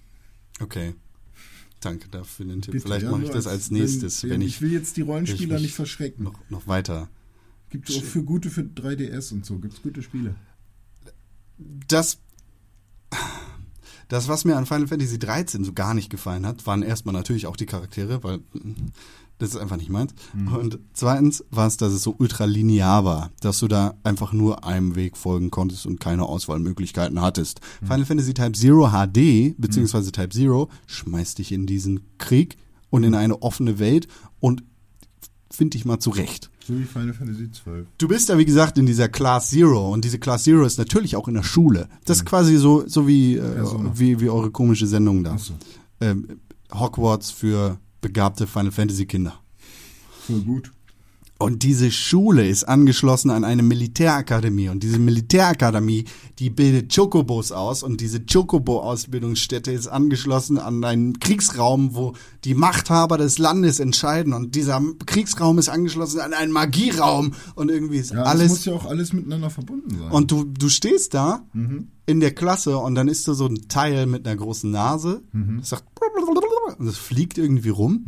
[0.58, 0.94] Okay.
[1.78, 2.72] Danke dafür den Tipp.
[2.72, 5.62] Bitte, Vielleicht ja, mache ich das als nächstes, wenn, ich, will jetzt die Rollenspieler ich
[5.62, 6.24] nicht verschrecken.
[6.24, 7.08] noch, noch weiter.
[7.70, 10.34] Gibt auch für gute für 3DS und so, gibt's gute Spiele.
[11.58, 12.18] Das,
[14.08, 17.46] das, was mir an Final Fantasy 13 so gar nicht gefallen hat, waren erstmal natürlich
[17.46, 18.40] auch die Charaktere, weil
[19.38, 20.14] das ist einfach nicht meins.
[20.34, 24.94] Und zweitens war es, dass es so ultralinear war, dass du da einfach nur einem
[24.94, 27.60] Weg folgen konntest und keine Auswahlmöglichkeiten hattest.
[27.82, 32.56] Final Fantasy Type Zero HD, beziehungsweise Type Zero, schmeißt dich in diesen Krieg
[32.90, 34.06] und in eine offene Welt
[34.38, 34.62] und
[35.50, 36.50] find dich mal zurecht.
[36.66, 37.86] So wie Final Fantasy 12.
[37.98, 41.14] Du bist ja, wie gesagt, in dieser Class Zero und diese Class Zero ist natürlich
[41.14, 41.88] auch in der Schule.
[42.06, 43.62] Das ist quasi so, so wie, äh,
[43.94, 45.36] wie, wie eure komische Sendung da.
[45.36, 45.52] So.
[46.00, 46.40] Ähm,
[46.72, 49.34] Hogwarts für begabte Final Fantasy Kinder.
[50.26, 50.72] Voll gut.
[51.36, 54.68] Und diese Schule ist angeschlossen an eine Militärakademie.
[54.68, 56.04] Und diese Militärakademie,
[56.38, 57.82] die bildet Chocobos aus.
[57.82, 62.12] Und diese Chocobo-Ausbildungsstätte ist angeschlossen an einen Kriegsraum, wo
[62.44, 64.32] die Machthaber des Landes entscheiden.
[64.32, 67.32] Und dieser Kriegsraum ist angeschlossen an einen Magieraum.
[67.56, 68.42] Und irgendwie ist Ja, alles.
[68.44, 70.12] das muss ja auch alles miteinander verbunden sein.
[70.12, 71.44] Und du, du stehst da
[72.06, 75.22] in der Klasse und dann ist da so ein Teil mit einer großen Nase,
[75.58, 75.84] das sagt
[76.78, 78.04] und das fliegt irgendwie rum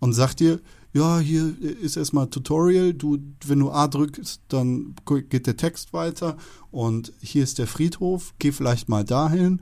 [0.00, 0.60] und sagt dir,
[0.92, 4.94] ja, hier ist erstmal Tutorial, du, wenn du A drückst, dann
[5.28, 6.36] geht der Text weiter
[6.70, 9.60] und hier ist der Friedhof, geh vielleicht mal dahin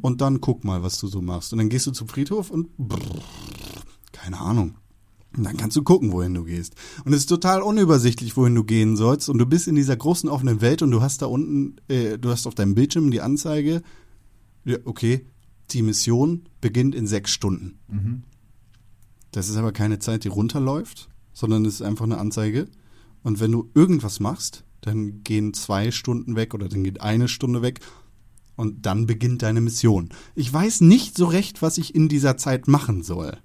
[0.00, 1.52] und dann guck mal, was du so machst.
[1.52, 2.68] Und dann gehst du zum Friedhof und
[4.12, 4.76] keine Ahnung.
[5.36, 6.74] Und dann kannst du gucken, wohin du gehst.
[7.04, 9.30] Und es ist total unübersichtlich, wohin du gehen sollst.
[9.30, 12.28] Und du bist in dieser großen offenen Welt und du hast da unten, äh, du
[12.28, 13.82] hast auf deinem Bildschirm die Anzeige,
[14.64, 15.26] ja, okay,
[15.70, 17.78] die Mission beginnt in sechs Stunden.
[19.32, 22.68] Das ist aber keine Zeit, die runterläuft, sondern es ist einfach eine Anzeige.
[23.22, 27.62] Und wenn du irgendwas machst, dann gehen zwei Stunden weg oder dann geht eine Stunde
[27.62, 27.80] weg
[28.56, 30.10] und dann beginnt deine Mission.
[30.34, 33.38] Ich weiß nicht so recht, was ich in dieser Zeit machen soll.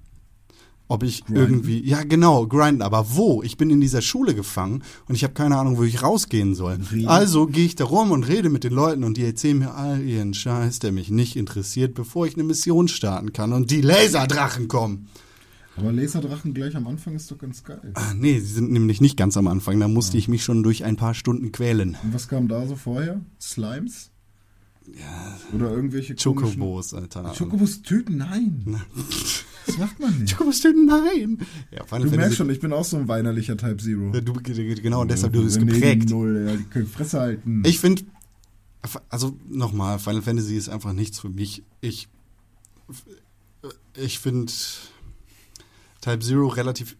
[0.89, 1.41] Ob ich Grinden?
[1.41, 3.43] irgendwie, ja genau, grinden, aber wo?
[3.43, 6.79] Ich bin in dieser Schule gefangen und ich habe keine Ahnung, wo ich rausgehen soll.
[6.91, 7.09] Reden?
[7.09, 10.01] Also gehe ich da rum und rede mit den Leuten und die erzählen mir all
[10.01, 14.69] ihren Scheiß, der mich nicht interessiert, bevor ich eine Mission starten kann und die Laserdrachen
[14.69, 15.09] kommen.
[15.77, 17.91] Aber Laserdrachen gleich am Anfang ist doch ganz geil.
[17.93, 20.83] Ah, nee, sie sind nämlich nicht ganz am Anfang, da musste ich mich schon durch
[20.83, 21.95] ein paar Stunden quälen.
[22.03, 23.21] Und was kam da so vorher?
[23.39, 24.09] Slimes?
[24.87, 25.37] Ja.
[25.53, 27.33] Oder irgendwelche Chocobos, Alter.
[27.37, 28.17] Chocobos töten?
[28.17, 28.81] Nein.
[29.65, 30.31] Das macht man nicht.
[30.33, 31.39] Chocobos töten, nein.
[31.71, 34.13] Ja, Du Fantasy- merkst schon, ich bin auch so ein weinerlicher Type Zero.
[34.13, 36.09] Ja, Du, genau, deshalb du bist geprägt.
[36.09, 37.63] Null, ja, die können Fresse halten.
[37.65, 38.03] Ich finde,
[39.09, 41.63] also nochmal, Final Fantasy ist einfach nichts für mich.
[41.81, 42.07] Ich,
[43.97, 44.51] ich finde
[46.01, 46.97] Type Zero relativ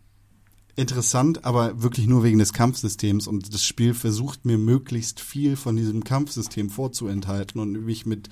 [0.75, 3.27] interessant, aber wirklich nur wegen des Kampfsystems.
[3.27, 8.29] Und das Spiel versucht mir möglichst viel von diesem Kampfsystem vorzuenthalten und mich mit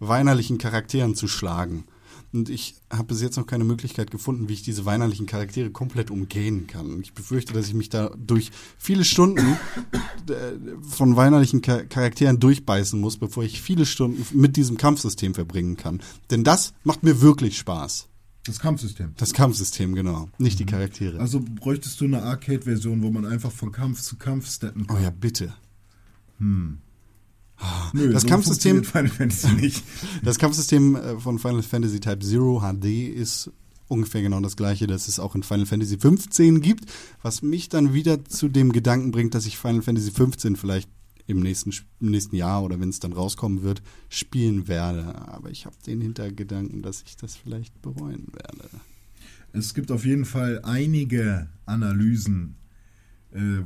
[0.00, 1.84] weinerlichen Charakteren zu schlagen.
[2.32, 6.10] Und ich habe bis jetzt noch keine Möglichkeit gefunden, wie ich diese weinerlichen Charaktere komplett
[6.10, 7.00] umgehen kann.
[7.00, 9.56] Ich befürchte, dass ich mich da durch viele Stunden
[10.28, 10.52] äh,
[10.82, 16.02] von weinerlichen Cha- Charakteren durchbeißen muss, bevor ich viele Stunden mit diesem Kampfsystem verbringen kann.
[16.30, 18.08] Denn das macht mir wirklich Spaß.
[18.46, 19.12] Das Kampfsystem.
[19.16, 20.28] Das Kampfsystem, genau.
[20.38, 21.18] Nicht die Charaktere.
[21.18, 25.02] Also bräuchtest du eine Arcade-Version, wo man einfach von Kampf zu Kampf steppen oh kann.
[25.02, 25.54] ja, bitte.
[26.38, 29.82] Nö, das so Kampfsystem- Final Fantasy nicht.
[30.22, 33.50] Das Kampfsystem äh, von Final Fantasy Type Zero HD ist
[33.88, 36.90] ungefähr genau das gleiche, das es auch in Final Fantasy 15 gibt,
[37.22, 40.88] was mich dann wieder zu dem Gedanken bringt, dass ich Final Fantasy 15 vielleicht
[41.26, 45.14] im nächsten, im nächsten Jahr oder wenn es dann rauskommen wird, spielen werde.
[45.28, 48.68] Aber ich habe den Hintergedanken, dass ich das vielleicht bereuen werde.
[49.52, 52.56] Es gibt auf jeden Fall einige Analysen,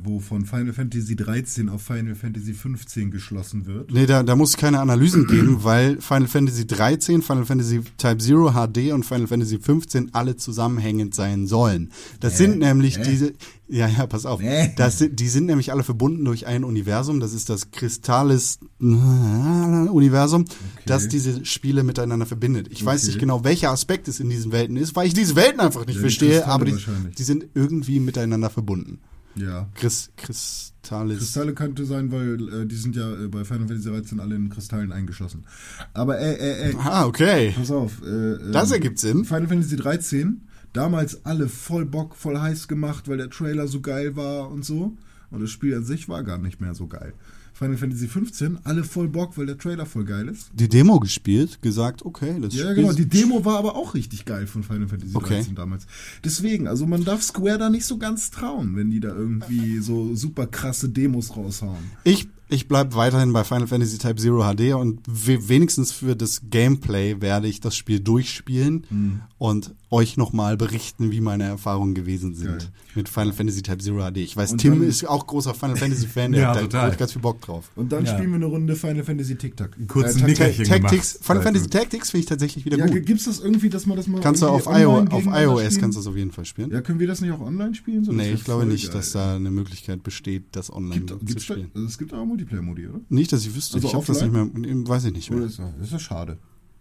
[0.03, 3.91] wo von Final Fantasy 13 auf Final Fantasy 15 geschlossen wird.
[3.91, 8.17] Nee, da, da muss es keine Analysen geben, weil Final Fantasy 13, Final Fantasy Type
[8.17, 11.91] Zero HD und Final Fantasy 15 alle zusammenhängend sein sollen.
[12.19, 13.03] Das sind nämlich Äh?
[13.03, 13.33] diese,
[13.67, 14.41] ja, ja, pass auf.
[14.41, 14.73] Äh?
[14.75, 17.19] Das sind, die sind nämlich alle verbunden durch ein Universum.
[17.19, 20.45] Das ist das Kristallis Universum,
[20.85, 22.67] das diese Spiele miteinander verbindet.
[22.71, 23.07] Ich weiß Okay.
[23.11, 25.95] nicht genau, welcher Aspekt es in diesen Welten ist, weil ich diese Welten einfach nicht
[25.97, 26.75] Ja, verstehe, aber die,
[27.17, 28.99] die sind irgendwie miteinander verbunden.
[29.35, 29.69] Ja.
[29.75, 31.19] Chris, Kristallis.
[31.19, 34.49] Kristalle könnte sein, weil äh, die sind ja äh, bei Final Fantasy 13 alle in
[34.49, 35.45] Kristallen eingeschlossen.
[35.93, 37.53] Aber ey, ey, ey, Ah, okay.
[37.55, 38.01] pass auf.
[38.01, 39.25] Äh, Das ähm, ergibt Sinn.
[39.25, 40.41] Final Fantasy 13,
[40.73, 44.97] damals alle voll Bock, voll heiß gemacht, weil der Trailer so geil war und so.
[45.31, 47.13] Und das Spiel an sich war gar nicht mehr so geil.
[47.59, 50.49] Final Fantasy 15, alle voll Bock, weil der Trailer voll geil ist.
[50.53, 52.93] Die Demo gespielt, gesagt, okay, das Ja, genau.
[52.93, 55.35] Die Demo war aber auch richtig geil von Final Fantasy Okay.
[55.35, 55.85] 13 damals.
[56.23, 60.15] Deswegen, also man darf Square da nicht so ganz trauen, wenn die da irgendwie so
[60.15, 61.83] super krasse Demos raushauen.
[62.05, 66.41] Ich, ich bleib weiterhin bei Final Fantasy Type Zero HD und we wenigstens für das
[66.49, 69.21] Gameplay werde ich das Spiel durchspielen Hm.
[69.37, 72.67] und euch nochmal berichten, wie meine Erfahrungen gewesen sind Geil.
[72.93, 74.17] mit Final Fantasy Type Zero HD.
[74.17, 77.13] Ich weiß, Und Tim ist auch großer Final Fantasy Fan, der Ja, hat da ganz
[77.13, 77.71] viel Bock drauf.
[77.75, 78.13] Und dann Ja.
[78.13, 79.71] spielen wir eine Runde Final Fantasy Tic-Tac.
[79.87, 80.91] kurzen Tac- Nickerchen Ta- gemacht.
[80.93, 81.69] Tactics, Final Fantasy.
[81.69, 83.03] Tactics finde ich tatsächlich wieder Ja, gut.
[83.03, 85.81] gibt's das irgendwie, dass man das mal Kannst du auf, IO, auf iOS spielen?
[85.81, 86.69] kannst du das auf jeden Fall spielen.
[86.71, 88.03] Ja, können wir das nicht auch online spielen?
[88.03, 88.93] So, nee, ich glaube nicht, geil.
[88.95, 91.71] dass da eine Möglichkeit besteht, das online Gibt, zu gibt's da, spielen.
[91.73, 92.99] also es gibt auch Multiplayer-Modi, oder?
[93.09, 93.75] Nicht, dass ich wüsste.
[93.75, 95.43] Also ich habe das nicht mehr, nee, weiß ich nicht mehr.
[95.43, 96.37] Ist das, das ist ja schade.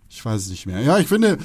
[0.09, 0.81] Ich weiß es nicht mehr.
[0.81, 1.39] Ja, ich finde,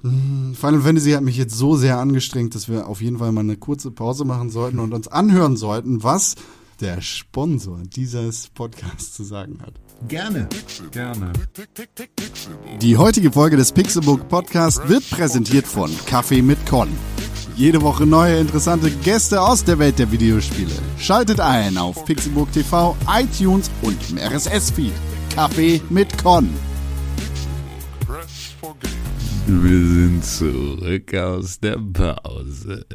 [0.00, 3.56] Final Fantasy hat mich jetzt so sehr angestrengt, dass wir auf jeden Fall mal eine
[3.56, 6.34] kurze Pause machen sollten und uns anhören sollten, was
[6.80, 9.74] der Sponsor dieses Podcasts zu sagen hat.
[10.08, 10.48] Gerne.
[10.90, 11.32] Gerne.
[12.80, 16.88] Die heutige Folge des Pixelbook Podcast wird präsentiert von Kaffee mit Con.
[17.56, 20.72] Jede Woche neue interessante Gäste aus der Welt der Videospiele.
[20.98, 24.92] Schaltet ein auf Pixelbook TV, iTunes und im RSS-Feed.
[25.32, 26.48] Kaffee mit Con.
[29.46, 32.86] Wir sind zurück aus der Pause.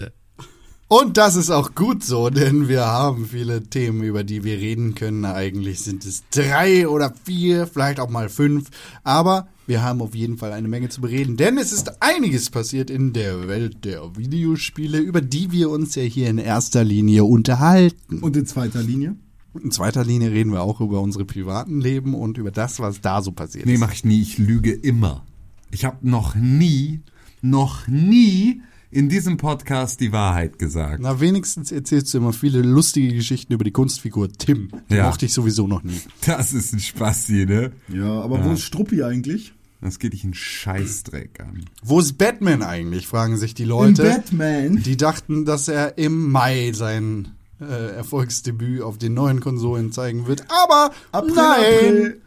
[0.91, 4.95] Und das ist auch gut so, denn wir haben viele Themen, über die wir reden
[4.95, 5.23] können.
[5.23, 8.69] Eigentlich sind es drei oder vier, vielleicht auch mal fünf.
[9.03, 12.89] Aber wir haben auf jeden Fall eine Menge zu bereden, denn es ist einiges passiert
[12.89, 18.17] in der Welt der Videospiele, über die wir uns ja hier in erster Linie unterhalten.
[18.21, 19.15] Und in zweiter Linie?
[19.63, 23.21] In zweiter Linie reden wir auch über unsere privaten Leben und über das, was da
[23.21, 23.79] so passiert Nee, ist.
[23.79, 24.21] mach ich nie.
[24.23, 25.23] Ich lüge immer.
[25.69, 27.01] Ich habe noch nie,
[27.43, 30.99] noch nie in diesem Podcast die Wahrheit gesagt.
[31.01, 34.69] Na, wenigstens erzählst du immer viele lustige Geschichten über die Kunstfigur Tim.
[34.89, 35.05] Die Ja.
[35.07, 35.99] mochte ich sowieso noch nie.
[36.25, 37.71] Das ist ein Spasti, ne?
[37.87, 39.53] Ja, aber wo ist Struppi eigentlich?
[39.81, 41.65] Das geht dich einen Scheißdreck an.
[41.83, 44.03] Wo ist Batman eigentlich, fragen sich die In Leute.
[44.03, 44.81] Batman.
[44.83, 47.29] Die dachten, dass er im Mai sein
[47.61, 50.43] äh, Erfolgsdebüt auf den neuen Konsolen zeigen wird.
[50.49, 51.55] Aber April, nein!
[51.55, 52.21] April.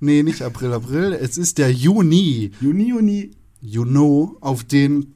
[0.00, 1.12] Nee, nicht April, April.
[1.12, 3.30] Es ist der Juni, Juni, Juni.
[3.60, 5.14] Juno, auf den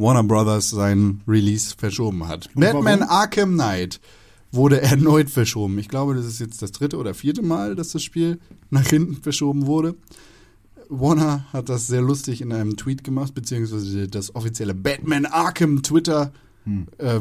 [0.00, 2.48] Warner Brothers seinen Release verschoben hat.
[2.54, 3.10] Batman warum?
[3.10, 4.00] Arkham Knight
[4.52, 5.78] wurde erneut verschoben.
[5.78, 8.38] Ich glaube, das ist jetzt das dritte oder vierte Mal, dass das Spiel
[8.70, 9.94] nach hinten verschoben wurde.
[10.88, 16.32] Warner hat das sehr lustig in einem Tweet gemacht, beziehungsweise das offizielle Batman Arkham Twitter
[16.98, 17.20] äh,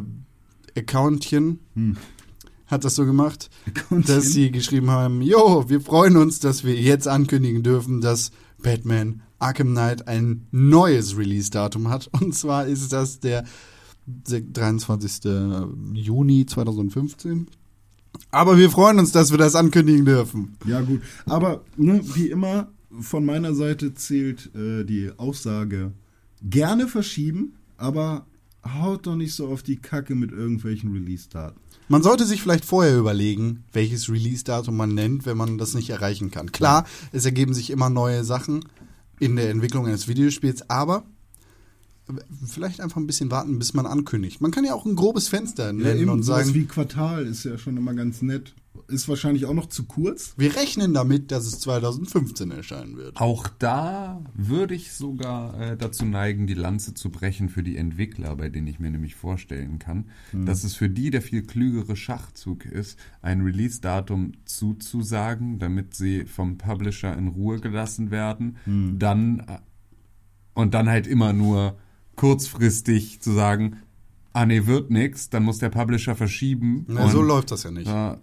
[0.76, 1.60] Accountchen
[2.70, 4.16] hat das so gemacht, Accountchen?
[4.16, 9.22] dass sie geschrieben haben, jo, wir freuen uns, dass wir jetzt ankündigen dürfen, dass Batman
[9.40, 12.10] Arkham Knight ein neues Release-Datum hat.
[12.20, 13.44] Und zwar ist das der
[14.08, 15.32] 23.
[15.94, 17.48] Juni 2015.
[18.32, 20.58] Aber wir freuen uns, dass wir das ankündigen dürfen.
[20.66, 21.02] Ja, gut.
[21.26, 25.94] Aber ne, wie immer, von meiner Seite zählt äh, die Aussage
[26.42, 28.26] gerne verschieben, aber
[28.66, 31.60] haut doch nicht so auf die Kacke mit irgendwelchen Release-Daten.
[31.90, 36.30] Man sollte sich vielleicht vorher überlegen, welches Release-Datum man nennt, wenn man das nicht erreichen
[36.30, 36.52] kann.
[36.52, 38.64] Klar, es ergeben sich immer neue Sachen
[39.20, 41.04] in der Entwicklung eines Videospiels, aber
[42.46, 44.40] vielleicht einfach ein bisschen warten, bis man ankündigt.
[44.40, 47.44] Man kann ja auch ein grobes Fenster Ja, nennen eben und sagen, wie Quartal ist
[47.44, 48.54] ja schon immer ganz nett.
[48.88, 50.34] Ist wahrscheinlich auch noch zu kurz.
[50.38, 53.20] wir rechnen damit, dass es 2015 erscheinen wird.
[53.20, 58.36] Auch da würde ich sogar äh, dazu neigen, die Lanze zu brechen für die Entwickler,
[58.36, 62.66] bei denen ich mir nämlich vorstellen kann, dass es für die der viel klügere Schachzug
[62.66, 68.58] ist, ein Release-Datum zuzusagen, damit sie vom Publisher in Ruhe gelassen werden,
[68.98, 69.60] dann äh,
[70.54, 71.78] und dann halt immer nur
[72.16, 73.78] kurzfristig zu sagen,
[74.34, 76.86] ah nee, wird nix, dann muss der Publisher verschieben.
[76.88, 77.88] Na, und, so läuft das ja nicht.
[77.88, 78.18] äh,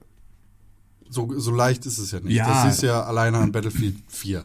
[1.10, 2.34] So, so leicht ist es ja nicht.
[2.34, 2.64] Ja.
[2.64, 4.44] Das ist ja alleine an Battlefield 4.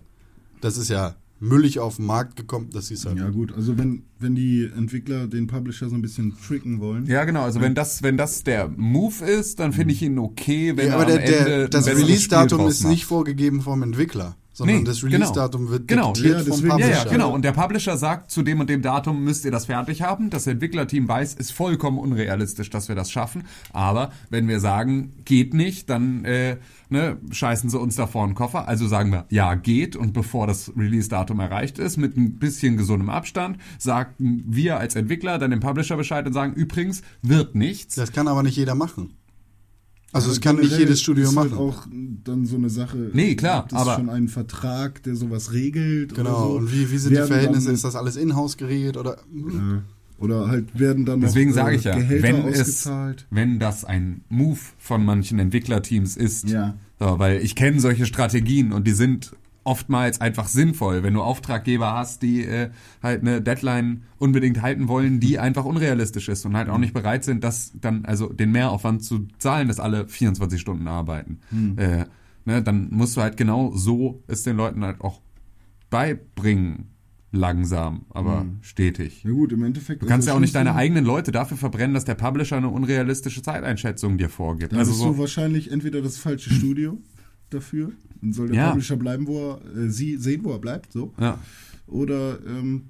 [0.62, 3.18] Das ist ja müllig auf den Markt gekommen, das ist halt.
[3.18, 7.08] Ja gut, also wenn, wenn die Entwickler den Publisher so ein bisschen tricken wollen.
[7.08, 7.42] Ja, genau.
[7.42, 10.94] Also wenn das, wenn das der Move ist, dann finde ich ihn okay, wenn Ja,
[10.94, 12.92] er aber am der, der, das Spiel draus ist macht.
[12.92, 15.14] nicht vorgegeben vom Entwickler, sondern Nee, das genau.
[15.16, 16.14] Release-Datum wird Genau.
[16.14, 17.06] diktiert Ja, vom deswegen- Ja, Publisher.
[17.06, 17.34] ja, genau.
[17.34, 20.30] Und der Publisher sagt, zu dem und dem Datum müsst ihr das fertig haben.
[20.30, 23.44] Das Entwicklerteam weiß, ist vollkommen unrealistisch, dass wir das schaffen.
[23.74, 26.58] Aber wenn wir sagen, geht nicht, dann äh,
[26.90, 28.68] ne, scheißen sie uns da vor den Koffer.
[28.68, 29.96] Also sagen wir, ja, geht.
[29.96, 35.38] Und bevor das Release-Datum erreicht ist, mit ein bisschen gesundem Abstand, sagen wir als Entwickler
[35.38, 37.96] dann dem Publisher Bescheid und sagen, übrigens, wird nichts.
[37.96, 39.14] Das kann aber nicht jeder machen.
[40.14, 41.52] Also es kann nicht jedes Studio ist machen.
[41.52, 41.88] Halt auch
[42.24, 43.10] dann so eine Sache.
[43.14, 46.16] Nee, klar, Gibt es aber- schon einen Vertrag, der sowas regelt?
[46.16, 46.30] genau.
[46.30, 46.58] Oder so?
[46.58, 47.66] Und wie, wie sind die Werden Verhältnisse?
[47.68, 49.18] Dann, ist das alles in-house geregelt oder?
[49.34, 49.82] Ja.
[50.20, 53.26] Oder halt werden dann noch Deswegen sage äh, ich ja, Gehälter wenn es, ausgezahlt.
[53.32, 56.76] wenn das ein Move von manchen Entwicklerteams ist, Ja.
[57.00, 59.32] so, weil ich kenne solche Strategien und die sind
[59.64, 62.72] oftmals einfach sinnvoll, wenn du Auftraggeber hast, die äh,
[63.04, 67.24] halt eine Deadline unbedingt halten wollen, die einfach unrealistisch ist und halt auch nicht bereit
[67.24, 71.40] sind, das dann also den Mehraufwand zu zahlen, dass alle 24 Stunden arbeiten.
[71.78, 72.06] Äh,
[72.46, 75.22] ne, dann musst du halt genau so es den Leuten halt auch
[75.90, 76.92] beibringen,
[77.32, 79.24] langsam, aber stetig.
[79.24, 80.02] Ja gut, im Endeffekt.
[80.02, 83.42] Du kannst ja auch nicht deine eigenen Leute dafür verbrennen, dass der Publisher eine unrealistische
[83.42, 84.74] Zeiteinschätzung dir vorgibt.
[84.74, 86.98] Da also bist so, du wahrscheinlich entweder das falsche Studio
[87.54, 87.92] dafür.
[88.22, 88.70] Dann soll der Ja.
[88.70, 91.14] Publisher bleiben, wo er, äh, sie sehen, wo er bleibt, so.
[91.20, 91.38] ja,
[91.88, 92.90] Oder ähm,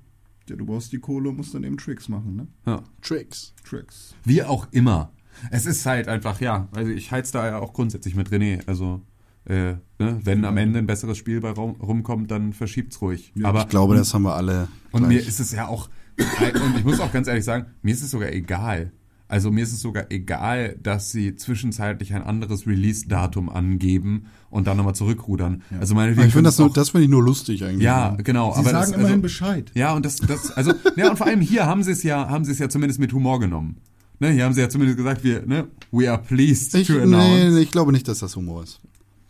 [0.49, 2.47] ja, du brauchst die Kohle und musst dann eben Tricks machen, ne?
[2.66, 2.84] ja.
[3.01, 3.53] Tricks.
[3.64, 4.14] Tricks.
[4.26, 5.12] Wie auch immer.
[5.49, 8.62] Es ist halt einfach, ja, also ich heiz da ja auch grundsätzlich mit René.
[8.68, 9.01] Also,
[9.45, 13.34] äh, ne, wenn am Ende ein besseres Spiel bei rum, rumkommt, dann verschiebt's ruhig.
[13.43, 14.68] Aber Ich glaube, das haben wir alle.
[14.91, 15.09] Und gleich.
[15.16, 18.12] mir ist es ja auch, und ich muss auch ganz ehrlich sagen, mir ist es
[18.12, 18.91] sogar egal.
[19.28, 24.78] Also mir ist es sogar egal, dass sie zwischenzeitlich ein anderes Release-Datum angeben und dann
[24.78, 25.64] nochmal zurückrudern.
[25.80, 27.82] Also meine ich finde das, nur- das finde ich nur lustig eigentlich.
[27.82, 28.52] ja, genau.
[28.54, 29.72] Sie aber sagen das, immerhin also, Bescheid.
[29.74, 32.45] Ja, und das, das, also, ja, und vor allem hier haben sie es ja, haben
[32.45, 33.78] sie es ja zumindest mit Humor genommen.
[34.20, 37.02] Ne, hier haben sie ja zumindest gesagt, wir, ne, we are pleased Ich, to nee,
[37.02, 37.56] announce.
[37.56, 38.80] nee, ich glaube nicht, dass das Humor ist.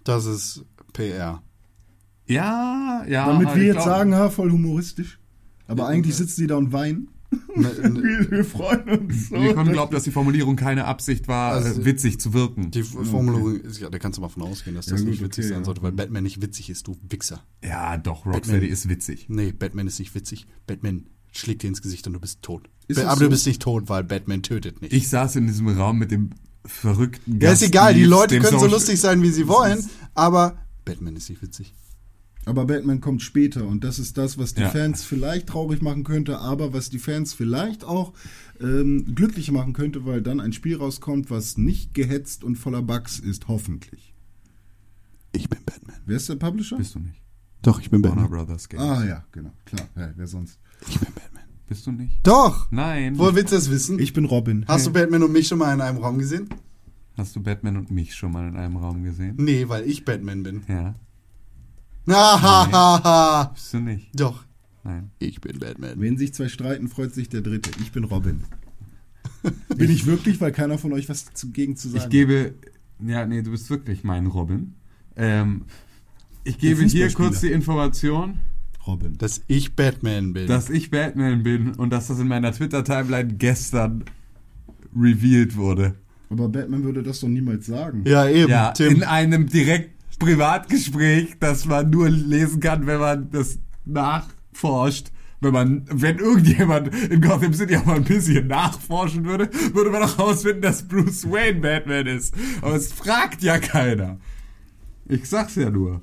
[0.04, 1.42] Das ist PR.
[2.28, 3.28] Ja, ja.
[3.28, 5.20] Damit wir jetzt glaub- sagen, ha, voll humoristisch.
[5.68, 7.08] Aber eigentlich sitzen die da und weinen.
[7.56, 9.36] Ne, ne, Wir, wir freuen uns so.
[9.36, 12.72] Wir können glauben, dass die Formulierung keine Absicht war, Also, äh, witzig zu wirken.
[12.72, 15.24] Die Formulierung ist, ja, da kannst du mal von ausgehen, dass das Ja, gut, nicht
[15.24, 17.44] witzig okay, sein sollte, weil Batman nicht witzig ist, du Wichser.
[17.64, 19.26] Ja, doch, Rocksteady ist witzig.
[19.30, 20.48] Nee, Batman ist nicht witzig.
[20.68, 22.70] Batman schlägt dir ins Gesicht und du bist tot.
[22.88, 23.24] Ist Aber so?
[23.24, 24.94] du bist nicht tot, weil Batman tötet nicht.
[24.94, 26.32] Ich saß in diesem Raum mit dem
[26.66, 31.16] verrückten ja, ist egal, die Leute können so lustig sein, wie sie wollen, aber Batman
[31.16, 31.74] ist nicht witzig.
[32.46, 34.70] Aber Batman kommt später und das ist das, was die Ja.
[34.70, 38.14] Fans vielleicht traurig machen könnte, aber was die Fans vielleicht auch
[38.60, 43.20] ähm, glücklich machen könnte, weil dann ein Spiel rauskommt, was nicht gehetzt und voller Bugs
[43.20, 44.14] ist, hoffentlich.
[45.34, 45.98] Ich bin Batman.
[46.06, 46.78] Wer ist der Publisher?
[46.78, 47.22] Bist du nicht.
[47.62, 48.46] Doch, ich bin Warner Batman.
[48.48, 48.84] Brothers Games.
[48.84, 49.88] Ah ja, genau, klar.
[49.96, 50.60] Ja, wer sonst?
[50.90, 51.44] Ich bin Batman.
[51.68, 52.20] Bist du nicht?
[52.24, 52.70] Doch!
[52.72, 53.18] Nein.
[53.18, 53.98] Woher willst du das wissen?
[54.00, 54.66] Ich bin Robin.
[54.68, 56.50] Hast du Batman und mich schon mal in einem Raum gesehen?
[57.16, 59.36] Hast du Batman und mich schon mal in einem Raum gesehen?
[59.38, 60.64] Nee, weil ich Batman bin.
[60.68, 60.96] Ja.
[62.08, 63.44] Ha, ha, ha, ha.
[63.54, 64.08] Bist du nicht?
[64.20, 64.44] Doch.
[64.84, 65.12] Nein.
[65.20, 66.00] Ich bin Batman.
[66.00, 67.70] Wenn sich zwei streiten, freut sich der Dritte.
[67.82, 68.44] Ich bin Robin.
[69.76, 72.56] bin ich wirklich, weil keiner von euch was dagegen zu sagen Ich gebe.
[73.06, 74.74] Ja, nee, du bist wirklich mein Robin.
[75.16, 75.64] Ähm,
[76.44, 78.40] ich gebe hier kurz die Information,
[78.80, 78.88] hat.
[78.88, 79.18] Robin.
[79.18, 80.48] Dass ich Batman bin.
[80.48, 84.06] dass ich Batman bin und dass das in meiner Twitter-Timeline gestern
[84.96, 85.96] revealed wurde.
[86.30, 88.04] Aber Batman würde das doch niemals sagen.
[88.08, 88.96] ja, eben, Ja, Tim.
[88.96, 95.08] in einem direkt Privatgespräch, das man nur lesen kann, wenn man das nachforscht.
[95.44, 100.04] Wenn man, wenn irgendjemand in Gotham City auch mal ein bisschen nachforschen würde, würde man
[100.04, 102.36] auch herausfinden, dass Bruce Wayne Batman ist.
[102.62, 104.20] Aber es fragt ja keiner.
[105.08, 106.02] Ich sag's ja nur.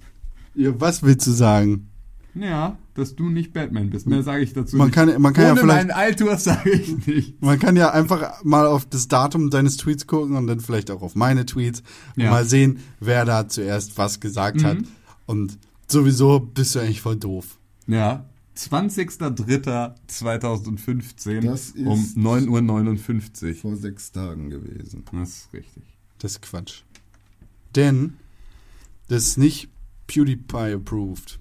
[0.56, 1.88] ja, was willst du sagen?
[2.34, 4.06] Ja, dass du nicht Batman bist.
[4.06, 4.94] Mehr sage ich dazu Man nicht.
[4.94, 7.42] kann- man kann ja Ohne vielleicht- meinen Altur sage ich nicht.
[7.42, 11.02] Man kann ja einfach mal auf das Datum deines Tweets gucken und dann vielleicht auch
[11.02, 11.82] auf meine Tweets
[12.16, 12.30] und Ja.
[12.30, 14.78] mal sehen, wer da zuerst was gesagt hat.
[15.26, 15.58] Und
[15.88, 17.58] sowieso bist du eigentlich voll doof.
[17.86, 23.54] Ja, 20.03.2015 Das ist- um 9.59 Uhr.
[23.70, 25.04] Vor sechs Tagen gewesen.
[25.12, 25.82] Das ist richtig.
[26.18, 26.82] Das ist Quatsch.
[27.76, 28.14] Denn
[29.08, 29.68] das ist nicht
[30.06, 31.38] PewDiePie approved.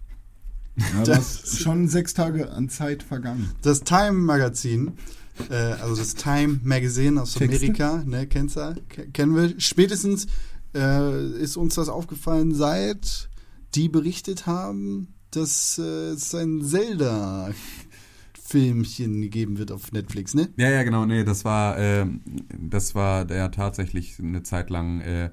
[0.77, 3.51] Ja, Das- schon sechs Tage an Zeit vergangen.
[3.61, 4.93] Das Time Magazin,
[5.49, 7.57] äh, also das Time Magazine aus Texte?
[7.65, 8.75] Amerika, ne, kennst du?
[8.89, 9.59] Ke- Kennen wir.
[9.59, 10.27] Spätestens
[10.75, 13.29] äh, ist uns das aufgefallen, seit
[13.75, 17.49] die berichtet haben, dass äh, es ein Zelda
[18.41, 20.49] Filmchen gegeben wird auf Netflix, ne?
[20.57, 21.05] Ja, ja, genau.
[21.05, 22.21] Nee, das war, ähm,
[22.57, 25.31] das war der tatsächlich eine Zeit lang äh,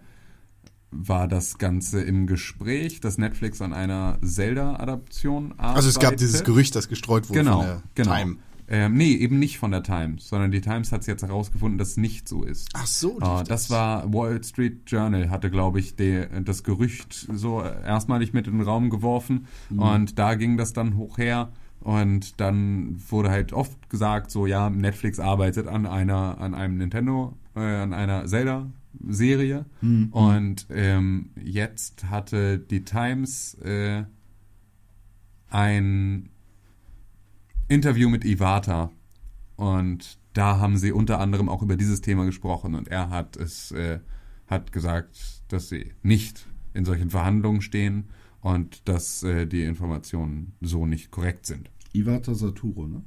[0.96, 5.76] war das Ganze im Gespräch, dass Netflix an einer Zelda-Adaption arbeitet.
[5.76, 8.16] Also es gab dieses Gerücht, das gestreut wurde genau, von der genau.
[8.16, 8.36] Time.
[8.66, 11.88] Ähm, nee, eben nicht von der Times, sondern die Times hat es jetzt herausgefunden, dass
[11.90, 12.70] es nicht so ist.
[12.72, 17.60] Ach so, lief das war Wall Street Journal hatte, glaube ich, die, das Gerücht so
[17.60, 22.96] erstmalig mit in den Raum geworfen und da ging das dann hoch her und dann
[23.10, 27.92] wurde halt oft gesagt, so ja, Netflix arbeitet an einer, an einem Nintendo, äh, an
[27.92, 28.26] einer
[29.00, 29.66] Zelda-Serie
[30.10, 34.04] und ähm, jetzt hatte die Times äh,
[35.50, 36.30] ein
[37.68, 38.90] Interview mit Iwata
[39.56, 43.70] und da haben sie unter anderem auch über dieses Thema gesprochen und er hat es
[43.72, 44.00] äh,
[44.46, 48.04] hat gesagt, dass sie nicht in solchen Verhandlungen stehen
[48.40, 51.70] und dass äh, die Informationen so nicht korrekt sind.
[51.94, 53.02] Iwata Saturo, ne?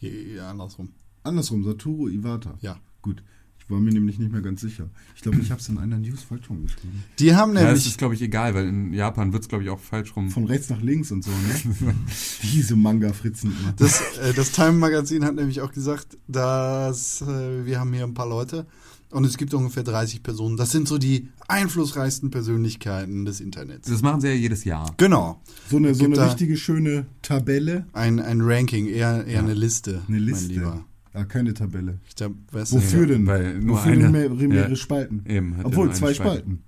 [0.00, 0.90] Ja, andersrum.
[1.24, 2.56] Andersrum, Saturo Iwata.
[2.60, 2.78] Ja.
[3.02, 3.22] Gut.
[3.68, 4.88] Ich war mir nämlich nicht mehr ganz sicher.
[5.14, 7.02] Ich glaube, ich habe es in einer News falsch rumgeschrieben.
[7.18, 9.62] Die haben Ja, das nämlich ist, glaube ich, egal, weil in Japan wird es, glaube
[9.62, 10.30] ich, auch falsch rum.
[10.30, 11.94] Von rechts nach links und so, ne?
[12.42, 13.74] Diese Manga-Fritzen immer.
[13.76, 18.14] Das, äh, das Time Magazin hat nämlich auch gesagt, dass äh, wir haben hier ein
[18.14, 18.64] paar Leute
[19.10, 20.56] und es gibt ungefähr 30 Personen.
[20.56, 23.86] Das sind so die einflussreichsten Persönlichkeiten des Internets.
[23.86, 24.94] Das machen sie ja jedes Jahr.
[24.96, 25.42] Genau.
[25.70, 27.86] So eine, so eine richtige schöne Tabelle.
[27.92, 30.02] Ein, ein Ranking, eher, eher eine Liste.
[30.08, 30.84] Eine Mein Liste.
[31.12, 31.98] Ah, keine Tabelle.
[32.08, 33.26] Ich glaub, weißt Wofür denn?
[33.26, 34.76] weil nur Wofür eine- denn mehr, mehrere ja.
[34.76, 35.22] Spalten?
[35.26, 36.42] Eben, Obwohl, eine zwei Spalte.
[36.42, 36.62] Spalten.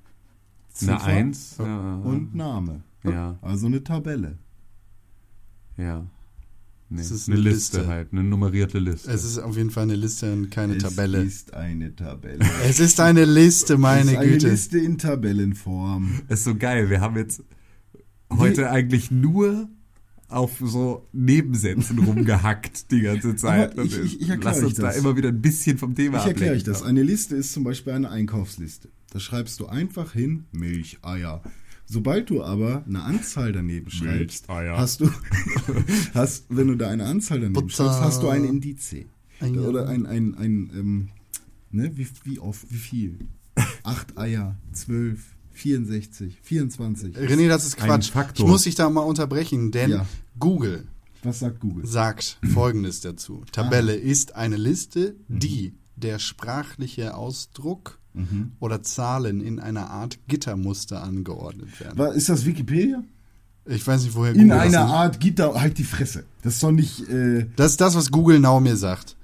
[0.82, 2.82] Eine Eins ja, und Name.
[3.05, 3.38] Ja.
[3.43, 4.38] Also eine Tabelle.
[5.76, 6.07] ja.
[6.93, 7.93] Nee, Es ist eine eine Liste, Liste.
[7.93, 9.12] halt, eine nummerierte Liste.
[9.12, 11.22] Es ist auf jeden Fall eine Liste und keine es Tabelle.
[11.22, 12.45] ist eine Tabelle.
[12.68, 14.49] es ist eine Liste, meine es ist eine Güte.
[14.51, 16.11] Liste in Tabellenform.
[16.28, 16.91] ist so geil.
[16.91, 17.45] Wir haben jetzt
[18.36, 19.68] heute eigentlich nur
[20.31, 23.72] auf so Nebensätzen rumgehackt die ganze Zeit.
[23.72, 24.97] Aber ich- ich- ich erkläre Lass uns euch da das.
[24.99, 26.83] immer wieder ein bisschen vom Thema Ich erkläre euch das.
[26.83, 28.89] Eine Liste ist zum Beispiel eine Einkaufsliste.
[29.12, 31.43] Da schreibst du einfach hin Milch, Eier.
[31.87, 34.78] Sobald du aber eine Anzahl daneben schreibst, Eier.
[34.78, 35.11] hast du,
[36.14, 37.70] hast, wenn du da eine Anzahl daneben Butter.
[37.85, 38.95] schreibst, hast du ein Indiz.
[39.43, 41.09] Oder ein, ein, ein ähm,
[41.70, 43.18] ne, wie, wie oft, wie viel?
[43.83, 47.16] Acht Eier, zwölf, 64, 24.
[47.16, 48.11] René, das ist Ein Quatsch.
[48.11, 48.46] Faktor.
[48.46, 50.07] Ich muss dich da mal unterbrechen, denn Ja.
[50.38, 50.86] Google
[51.22, 51.86] Was sagt Google?
[51.86, 53.42] sagt Folgendes dazu.
[53.53, 53.96] Tabelle Ah.
[53.96, 55.38] ist eine Liste, Mhm.
[55.40, 57.98] die der sprachliche Ausdruck
[58.59, 62.12] oder Zahlen in einer Art Gittermuster angeordnet werden.
[62.16, 63.05] Ist das Wikipedia?
[63.66, 64.86] Ich weiß nicht, woher In Google das einer.
[64.86, 66.24] Art Gitter, halt die Fresse.
[66.42, 69.16] Das ist doch nicht, äh, Das ist das, was Google Now mir sagt.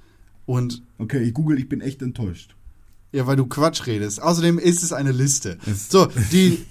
[0.45, 2.55] Und okay, ich google, ich bin echt enttäuscht.
[3.11, 4.21] Ja, weil du Quatsch redest.
[4.21, 5.57] Außerdem ist es eine Liste.
[5.89, 6.65] So, die,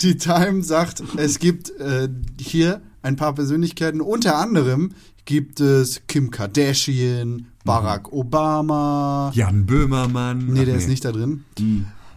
[0.00, 2.08] die Time sagt, es gibt äh,
[2.40, 4.00] hier ein paar Persönlichkeiten.
[4.00, 4.90] Unter anderem
[5.24, 9.30] gibt es Kim Kardashian, Barack Obama.
[9.34, 10.46] Jan Böhmermann.
[10.46, 11.44] Nee, der ist nicht da drin.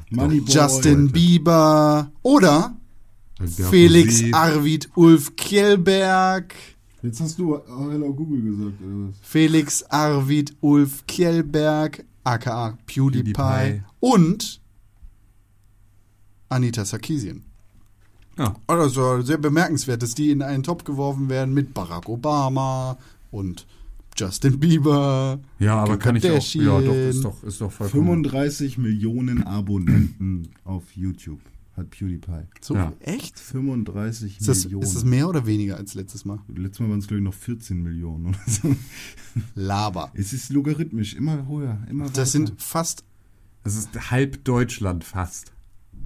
[0.10, 0.54] Moneyboy.
[0.54, 2.76] Justin Bieber oder
[3.40, 4.36] Der Felix Musik.
[4.36, 6.54] Arvid Ulf Kjellberg.
[7.02, 7.60] Jetzt hast du
[7.90, 9.16] Hello Google gesagt, oder was?
[9.22, 13.84] Felix Arvid Ulf Kjellberg, aka PewDiePie, PewDiePie.
[14.00, 14.62] und
[16.50, 17.44] Anita Sarkeesian.
[18.38, 18.56] Ja.
[18.68, 22.98] Also sehr bemerkenswert, dass die in einen Topf geworfen werden mit Barack Obama
[23.30, 23.66] und
[24.16, 25.40] Justin Bieber.
[25.60, 26.54] Ja, aber kann ich auch.
[26.54, 28.24] Ja, doch, ist doch, ist doch vollkommen.
[28.24, 31.40] 35 Millionen Abonnenten auf YouTube
[31.78, 32.48] hat PewDiePie.
[32.60, 32.94] So, Ja.
[33.00, 33.40] echt?
[33.40, 34.84] 35 Ist das, Millionen.
[34.84, 36.40] ist das mehr oder weniger als letztes Mal?
[36.54, 38.76] Letztes Mal waren es, glaube ich, noch 14 Millionen oder so.
[39.56, 40.12] Laber.
[40.14, 42.14] Es ist logarithmisch, immer höher, immer weiter.
[42.16, 43.04] Das sind fast
[43.64, 45.52] Das ist halb Deutschland fast.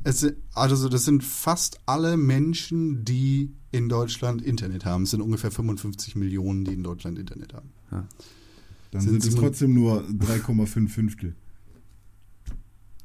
[0.04, 5.04] Es, also das sind fast alle Menschen, die in Deutschland Internet haben.
[5.04, 7.70] Es sind ungefähr 55 Millionen, die in Deutschland Internet haben.
[7.90, 11.36] Dann sind sind, es trotzdem nur 3,5 Fünftel.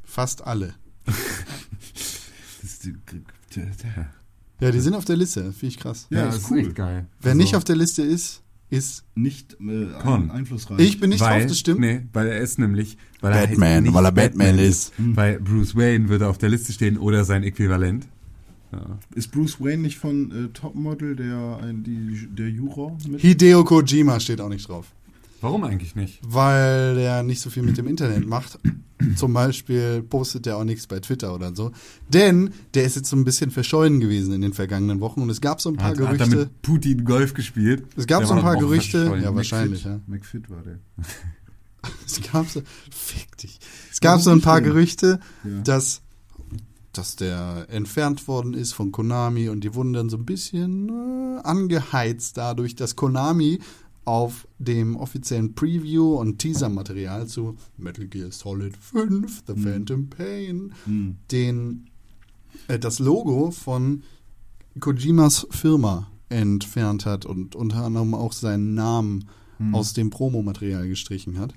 [0.04, 0.74] Fast alle.
[4.60, 5.52] Ja, die sind auf der Liste.
[5.52, 6.06] Finde ich krass.
[6.10, 6.58] Ja, das ist cool.
[6.58, 7.06] echt geil.
[7.20, 9.04] Wer Also, nicht auf der Liste ist, ist.
[9.14, 10.30] Nicht äh, Con.
[10.30, 10.80] einflussreich.
[10.80, 11.80] Ich bin nicht weil, drauf, das stimmt.
[11.80, 14.92] Nee, weil er ist nämlich, weil er Batman, halt nicht weil er Batman ist.
[14.98, 18.06] Weil Bruce Wayne würde auf der Liste stehen oder sein Äquivalent.
[19.16, 23.20] Ist Bruce Wayne nicht von äh, Topmodel der, ein, die, der Juror mit?
[23.20, 24.92] Hideo Kojima steht auch nicht drauf.
[25.40, 26.20] Warum eigentlich nicht?
[26.22, 28.58] Weil der nicht so viel mit dem Internet macht.
[29.16, 31.72] Zum Beispiel postet der auch nichts bei Twitter oder so.
[32.10, 35.40] Denn der ist jetzt so ein bisschen verschollen gewesen in den vergangenen Wochen und es
[35.40, 36.36] gab so ein paar Hat, hat er Gerüchte.
[36.36, 37.84] mit Putin Golf gespielt?
[37.96, 39.18] Es gab Der so ein paar Gerüchte.
[39.22, 40.00] Ja, wahrscheinlich, ja.
[40.06, 40.78] McFit war der.
[42.04, 42.60] Es gab so,
[42.90, 43.58] fick dich.
[43.90, 44.60] Es gab so ein paar?
[44.60, 45.62] Gerüchte, Ja.
[45.62, 46.02] dass,
[46.92, 51.40] dass der entfernt worden ist von Konami und die wurden dann so ein bisschen äh,
[51.42, 53.60] angeheizt dadurch, dass Konami
[54.04, 61.16] auf dem offiziellen Preview und Teaser-Material zu Metal Gear Solid 5, The Phantom Pain, Hm.
[61.30, 61.86] den,
[62.68, 64.02] äh, das Logo von
[64.80, 69.26] Kojimas Firma entfernt hat und unter anderem auch seinen Namen
[69.72, 71.52] aus dem Promomaterial gestrichen hat.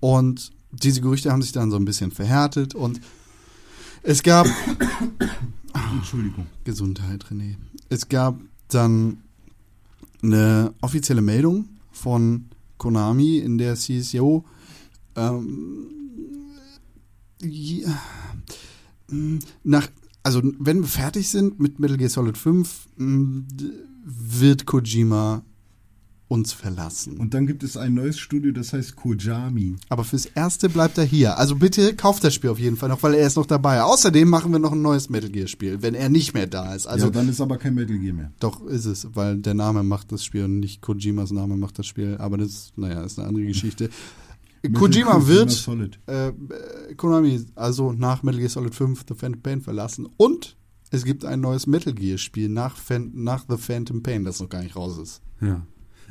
[0.00, 3.00] Und diese Gerüchte haben sich dann so ein bisschen verhärtet und
[4.02, 4.46] es gab
[5.92, 6.46] Entschuldigung.
[6.64, 7.56] Gesundheit, René.
[7.90, 9.18] Es gab dann
[10.22, 14.44] eine offizielle Meldung von Konami, in der es hieß, jo,
[15.16, 15.88] ähm,
[17.42, 17.98] ja,
[19.08, 19.88] mh, nach,
[20.22, 23.70] also wenn wir fertig sind mit Metal Gear Solid 5, mh, d-
[24.06, 25.42] wird Kojima
[26.34, 27.16] uns verlassen.
[27.16, 29.76] Und dann gibt es ein neues Studio, das heißt Kojami.
[29.88, 31.38] Aber fürs Erste bleibt er hier.
[31.38, 33.82] Also bitte kauft das Spiel auf jeden Fall noch, weil er ist noch dabei.
[33.82, 36.86] Außerdem machen wir noch ein neues Metal Gear Spiel, wenn er nicht mehr da ist.
[36.86, 38.32] Also ja, dann ist aber kein Metal Gear mehr.
[38.40, 41.86] doch ist es, weil der Name macht das Spiel und nicht Kojimas Name macht das
[41.86, 42.16] Spiel.
[42.18, 43.88] Aber das, naja, ist eine andere Geschichte.
[44.72, 45.68] Kojima wird
[46.06, 46.32] äh,
[46.96, 50.56] Konami also nach Metal Gear Solid 5 The Phantom Pain verlassen und
[50.90, 54.48] es gibt ein neues Metal Gear Spiel nach, Phan nach The Phantom Pain, das noch
[54.48, 55.22] gar nicht raus ist.
[55.40, 55.66] Ja.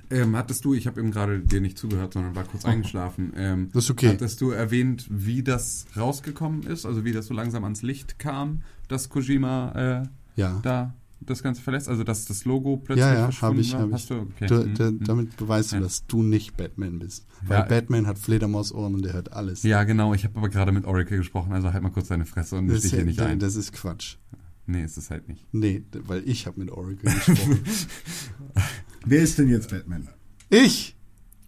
[0.09, 3.33] Ähm, hattest du, ich habe eben gerade dir nicht zugehört, sondern war kurz eingeschlafen.
[3.35, 4.09] Ähm, Das ist okay.
[4.09, 8.61] Hattest du erwähnt, wie das rausgekommen ist, also wie das so langsam ans Licht kam,
[8.87, 10.07] dass Kojima äh,
[10.39, 10.59] Ja.
[10.63, 10.93] da
[11.25, 13.87] das Ganze verlässt, also dass das Logo plötzlich Ja, ja, verschwunden ich, war?
[13.87, 13.93] ich.
[13.93, 14.15] Hast du?
[14.35, 14.45] Okay.
[14.47, 15.03] Du, mhm.
[15.05, 15.81] damit beweist du, Ja.
[15.81, 17.25] dass du nicht Batman bist.
[17.47, 17.65] Weil Ja.
[17.65, 19.63] Batman hat Fledermausohren und der hört alles.
[19.63, 20.13] Ja, genau.
[20.13, 22.83] Ich habe aber gerade mit Oracle gesprochen, also halt mal kurz deine Fresse und dich
[22.85, 23.39] hier nicht ein.
[23.39, 24.17] das ist Quatsch.
[24.65, 25.45] Nee, ist es halt nicht.
[25.53, 27.59] Nee, weil ich habe mit Oracle gesprochen.
[29.05, 30.07] Wer ist denn jetzt Batman?
[30.49, 30.95] ich!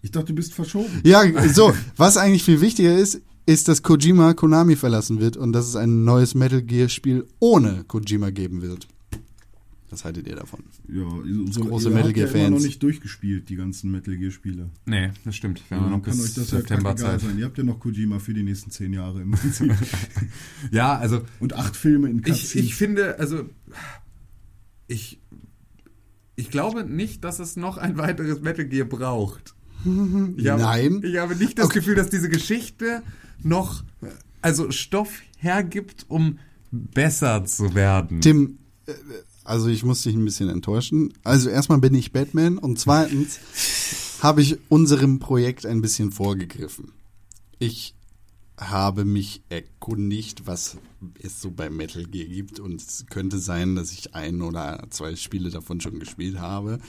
[0.02, 1.02] Ich dachte, du bist verschoben.
[1.04, 5.68] Ja, so, was eigentlich viel wichtiger ist, ist, dass Kojima Konami verlassen wird und dass
[5.68, 8.88] es ein neues Metal Gear Spiel ohne Kojima geben wird.
[9.90, 10.64] Was haltet ihr davon?
[10.88, 11.06] Ja,
[11.52, 12.66] so, Große ihr Metal habt ja Gear immer noch Fans.
[12.66, 14.70] nicht durchgespielt, die ganzen Metal Gear Spiele.
[14.86, 15.62] Nee, das stimmt.
[15.70, 17.22] Wir Ja, haben noch kann bis euch das ja September egal Zeit.
[17.22, 17.40] sein.
[17.40, 19.74] Ihr habt ja noch Kojima für die nächsten zehn Jahre im Prinzip.
[20.72, 22.54] Ja, also Und acht Filme in ich, Cutscenes.
[22.66, 23.50] ich finde, also
[24.88, 25.20] ich,
[26.36, 29.54] ich glaube nicht, dass es noch ein weiteres Metal Gear braucht.
[30.38, 31.02] Ich habe, Nein.
[31.04, 33.04] Ich habe nicht das Gefühl, dass diese Geschichte
[33.44, 33.84] noch
[34.42, 36.40] also Stoff hergibt, um
[36.72, 38.22] besser zu werden.
[38.22, 38.58] Tim,
[38.88, 38.94] äh,
[39.44, 41.14] also ich muss dich ein bisschen enttäuschen.
[41.24, 43.40] Also erstmal bin ich Batman und zweitens
[44.22, 46.92] habe ich unserem Projekt ein bisschen vorgegriffen.
[47.60, 47.94] Ich
[48.58, 50.78] habe mich erkundigt, was
[51.22, 55.16] es so bei Metal Gear gibt und es könnte sein, dass ich ein oder zwei
[55.16, 56.80] Spiele davon schon gespielt habe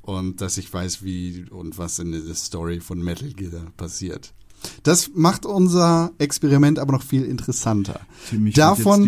[0.00, 4.34] und dass ich weiß, wie und was in der Story von Metal Gear passiert.
[4.82, 8.00] Das macht unser Experiment aber noch viel interessanter.
[8.54, 9.02] Davon.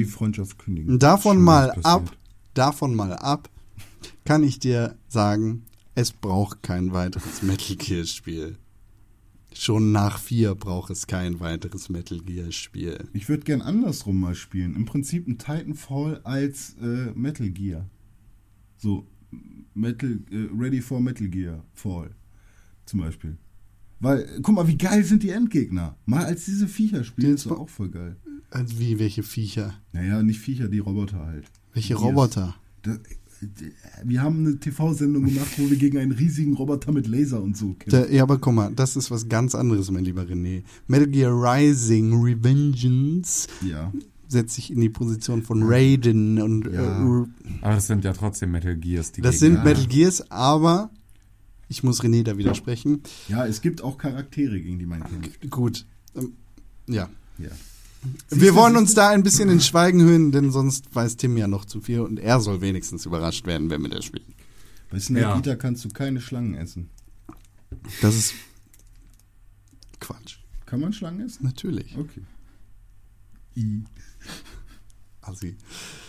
[0.98, 2.10] Davon mal ab,
[2.54, 3.48] davon mal ab,
[4.24, 8.58] kann ich dir sagen, es braucht kein weiteres Metal Gear Spiel.
[9.54, 13.08] Schon nach vier braucht es kein weiteres Metal Gear Spiel.
[13.12, 14.74] Ich würde gern andersrum mal spielen.
[14.74, 17.88] Im Prinzip ein Titanfall als äh, Metal Gear.
[18.76, 19.06] So,
[19.74, 22.10] Metal, äh, Ready for Metal Gear Fall
[22.84, 23.38] zum Beispiel.
[24.00, 25.96] Weil, guck mal, wie geil sind die Endgegner.
[26.04, 28.16] Mal als diese Viecher spielen, ist auch voll geil.
[28.50, 29.74] Also wie, welche Viecher?
[29.92, 31.46] Naja, nicht Viecher, die Roboter halt.
[31.72, 32.54] Welche Die Roboter?
[32.82, 32.98] Das,
[34.04, 37.74] wir haben eine TV-Sendung gemacht, wo wir gegen einen riesigen Roboter mit Laser und so
[37.74, 38.12] kämpfen.
[38.14, 40.62] Ja, aber guck mal, das ist was ganz anderes, mein lieber René.
[40.86, 43.92] Metal Gear Rising Revengeance Ja.
[44.28, 47.02] setzt sich in die Position von Raiden und Ja.
[47.22, 47.26] äh,
[47.62, 49.56] Aber das sind ja trotzdem Metal Gears, die das Gegner.
[49.56, 50.90] sind Metal Gears, aber
[51.68, 53.02] ich muss René da widersprechen.
[53.28, 55.50] ja, es gibt auch Charaktere, gegen die man kämpft.
[55.50, 55.86] Gut.
[56.16, 56.32] Ähm,
[56.88, 57.08] ja.
[57.38, 57.48] Ja.
[58.30, 61.64] Wir wollen uns da ein bisschen in Schweigen hüllen, denn sonst weiß Tim ja noch
[61.64, 64.34] zu viel und er soll wenigstens überrascht werden, wenn wir das spielen.
[64.90, 65.36] Bei Snake Ja.
[65.36, 66.90] Eater kannst du keine Schlangen essen.
[68.02, 68.34] Das ist
[70.00, 70.36] Quatsch.
[70.66, 71.44] Kann man Schlangen essen?
[71.44, 71.96] Natürlich.
[71.96, 72.22] Okay.
[73.56, 73.84] I.
[75.20, 75.56] Assi.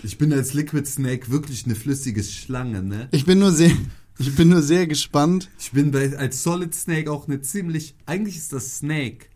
[0.03, 3.07] Ich bin als Liquid Snake wirklich eine flüssige Schlange, ne?
[3.11, 3.71] Ich bin nur sehr,
[4.19, 5.49] ich bin nur sehr gespannt.
[5.59, 7.95] Ich bin bei, als Solid Snake auch eine ziemlich.
[8.05, 9.27] Eigentlich ist das Snake.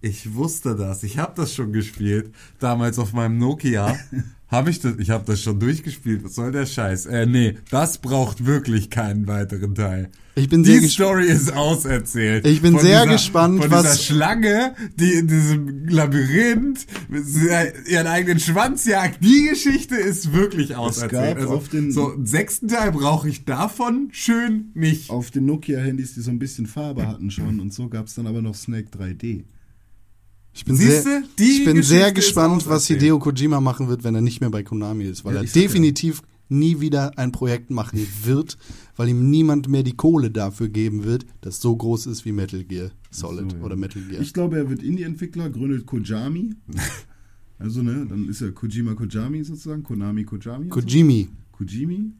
[0.00, 1.02] Ich wusste das.
[1.02, 2.32] Ich habe das schon gespielt.
[2.60, 3.96] Damals auf meinem Nokia.
[4.50, 4.94] Habe ich das?
[4.98, 6.24] Ich habe das schon durchgespielt.
[6.24, 7.04] Was soll der Scheiß?
[7.04, 10.08] Äh, nee, das braucht wirklich keinen weiteren Teil.
[10.36, 10.88] Ich bin die sehr.
[10.88, 12.46] Story ist auserzählt.
[12.46, 16.86] Ich bin Von sehr dieser, gespannt, von was- dieser Schlange, die in diesem Labyrinth
[17.86, 19.22] ihren eigenen Schwanz jagt.
[19.22, 21.36] Die Geschichte ist wirklich auserzählt.
[21.36, 25.10] Also, auf den- so einen sechsten Teil brauche ich davon schön nicht.
[25.10, 28.26] Auf den Nokia-Handys, die so ein bisschen Farbe hatten schon und so gab es dann
[28.26, 29.44] aber noch Snake 3D.
[30.58, 31.02] Ich bin Siehste?
[31.02, 32.88] sehr, Die ich bin Geschichte sehr gespannt, was.
[32.88, 36.20] Hideo Kojima machen wird, wenn er nicht mehr bei Konami ist, weil Ja, er definitiv
[36.48, 38.58] nie wieder ein Projekt machen wird,
[38.96, 42.64] weil ihm niemand mehr die Kohle dafür geben wird, das so groß ist wie Metal
[42.64, 43.62] Gear Solid So, ja.
[43.62, 44.20] oder Metal Gear.
[44.20, 46.54] Ich glaube, er wird Indie-Entwickler, gründet Kojami.
[47.60, 50.64] also, ne, dann ist er Kojima Kojami sozusagen, Konami Kojami.
[50.64, 50.80] und so.
[50.80, 51.28] Kojimi.
[51.52, 52.12] Kojimi,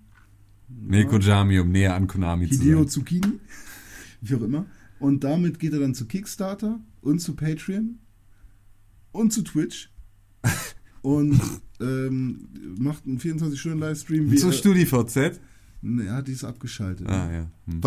[0.68, 2.88] Nee, Kojami, um näher an Konami zu Hideo sein.
[2.88, 3.32] Zucchini,
[4.20, 4.66] wie auch immer.
[5.00, 7.98] Und damit geht er dann zu Kickstarter und zu Patreon
[9.12, 9.90] und zu Twitch
[11.02, 11.40] und
[11.80, 12.48] ähm,
[12.78, 14.30] macht einen 24-Stunden-Livestream.
[14.30, 15.40] wie Zu er- StudiVZ?
[15.80, 17.08] Ne, er hat dies abgeschaltet.
[17.08, 17.50] Ah, ja.
[17.66, 17.80] Hm.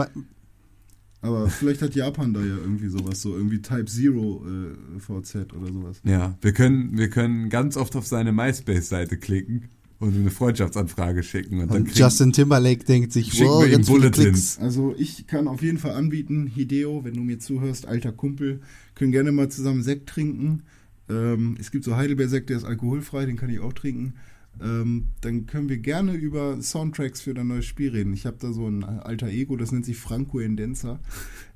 [1.23, 5.71] Aber vielleicht hat Japan da ja irgendwie sowas, so irgendwie Type Zero äh, VZ oder
[5.71, 6.01] sowas.
[6.03, 9.65] Ja, wir können, wir können ganz oft auf seine MySpace-Seite klicken
[9.99, 11.59] und eine Freundschaftsanfrage schicken.
[11.59, 14.15] Und, dann Und kriegen, Justin Timberlake denkt sich, wow, wir ihm Bulletins.
[14.23, 14.57] Klicks.
[14.59, 18.61] Also ich kann auf jeden Fall anbieten, Hideo, wenn du mir zuhörst, alter Kumpel,
[18.95, 20.63] können gerne mal zusammen Sekt trinken.
[21.11, 24.13] Ähm, es gibt so Heidelbeer-Sekt, der ist alkoholfrei, den kann ich auch trinken.
[24.61, 28.13] Ähm, dann können wir gerne über Soundtracks für dein neues Spiel reden.
[28.13, 30.99] Ich habe da so ein alter Ego, das nennt sich Franco Endenza.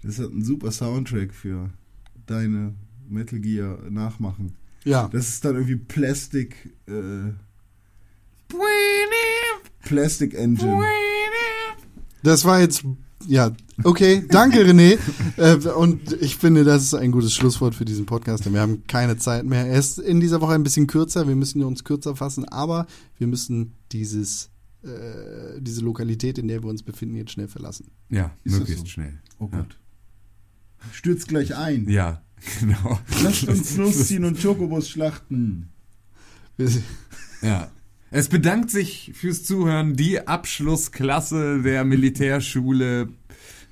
[0.03, 1.71] Das hat einen super Soundtrack für
[2.25, 2.73] deine
[3.09, 4.53] Metal Gear Nachmachen.
[4.83, 5.09] Ja.
[5.11, 7.31] Das ist dann irgendwie Plastic, äh,
[9.83, 10.83] Plastic Engine.
[12.23, 12.83] Das war jetzt,
[13.27, 13.51] ja,
[13.83, 14.97] okay, danke René.
[15.37, 18.83] Äh, und ich finde, das ist ein gutes Schlusswort für diesen Podcast, denn wir haben
[18.87, 19.65] keine Zeit mehr.
[19.65, 22.87] Er ist in dieser Woche ein bisschen kürzer, wir müssen uns kürzer fassen, aber
[23.17, 24.49] wir müssen dieses,
[24.83, 27.91] äh, diese Lokalität, in der wir uns befinden, jetzt schnell verlassen.
[28.09, 28.89] Ja, Ist möglichst so?
[28.89, 29.19] schnell.
[29.39, 29.77] Oh Gott.
[30.91, 31.89] Stürzt gleich ein.
[31.89, 32.21] Ja,
[32.59, 32.99] genau.
[33.23, 35.69] Lasst uns losziehen und Chocobos schlachten.
[37.41, 37.69] Ja.
[38.17, 43.09] Es bedankt sich fürs Zuhören die Abschlussklasse der Militärschule.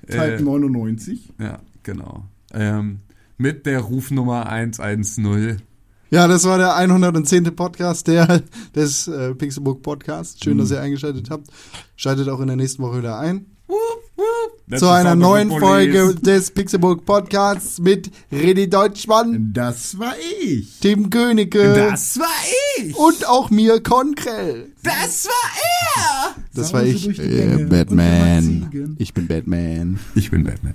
[0.06, 1.32] Type Äh, 99.
[1.40, 2.26] ja, genau.
[2.52, 2.98] Ähm,
[3.38, 5.62] mit der Rufnummer 110.
[6.10, 7.56] Ja, das war der 110.
[7.56, 8.42] Podcast der,
[8.74, 10.38] des äh, Pixelbook Podcasts.
[10.44, 11.48] Schön, dass ihr eingeschaltet habt.
[11.96, 13.46] Schaltet auch in der nächsten Woche wieder ein.
[14.68, 15.50] That's zu einer neuen.
[15.50, 20.78] Folge des Pixelbook Podcasts mit René Deutschmann, Das war ich.
[20.80, 22.26] Tim Königke Das war
[22.78, 22.96] ich!
[22.96, 24.72] und auch mir Konkrell.
[24.82, 25.50] Das war
[25.96, 26.34] er!
[26.54, 28.96] Das Sausen war ich, äh, Batman.
[28.98, 29.98] Ich bin Batman.
[30.14, 30.74] Ich bin Batman.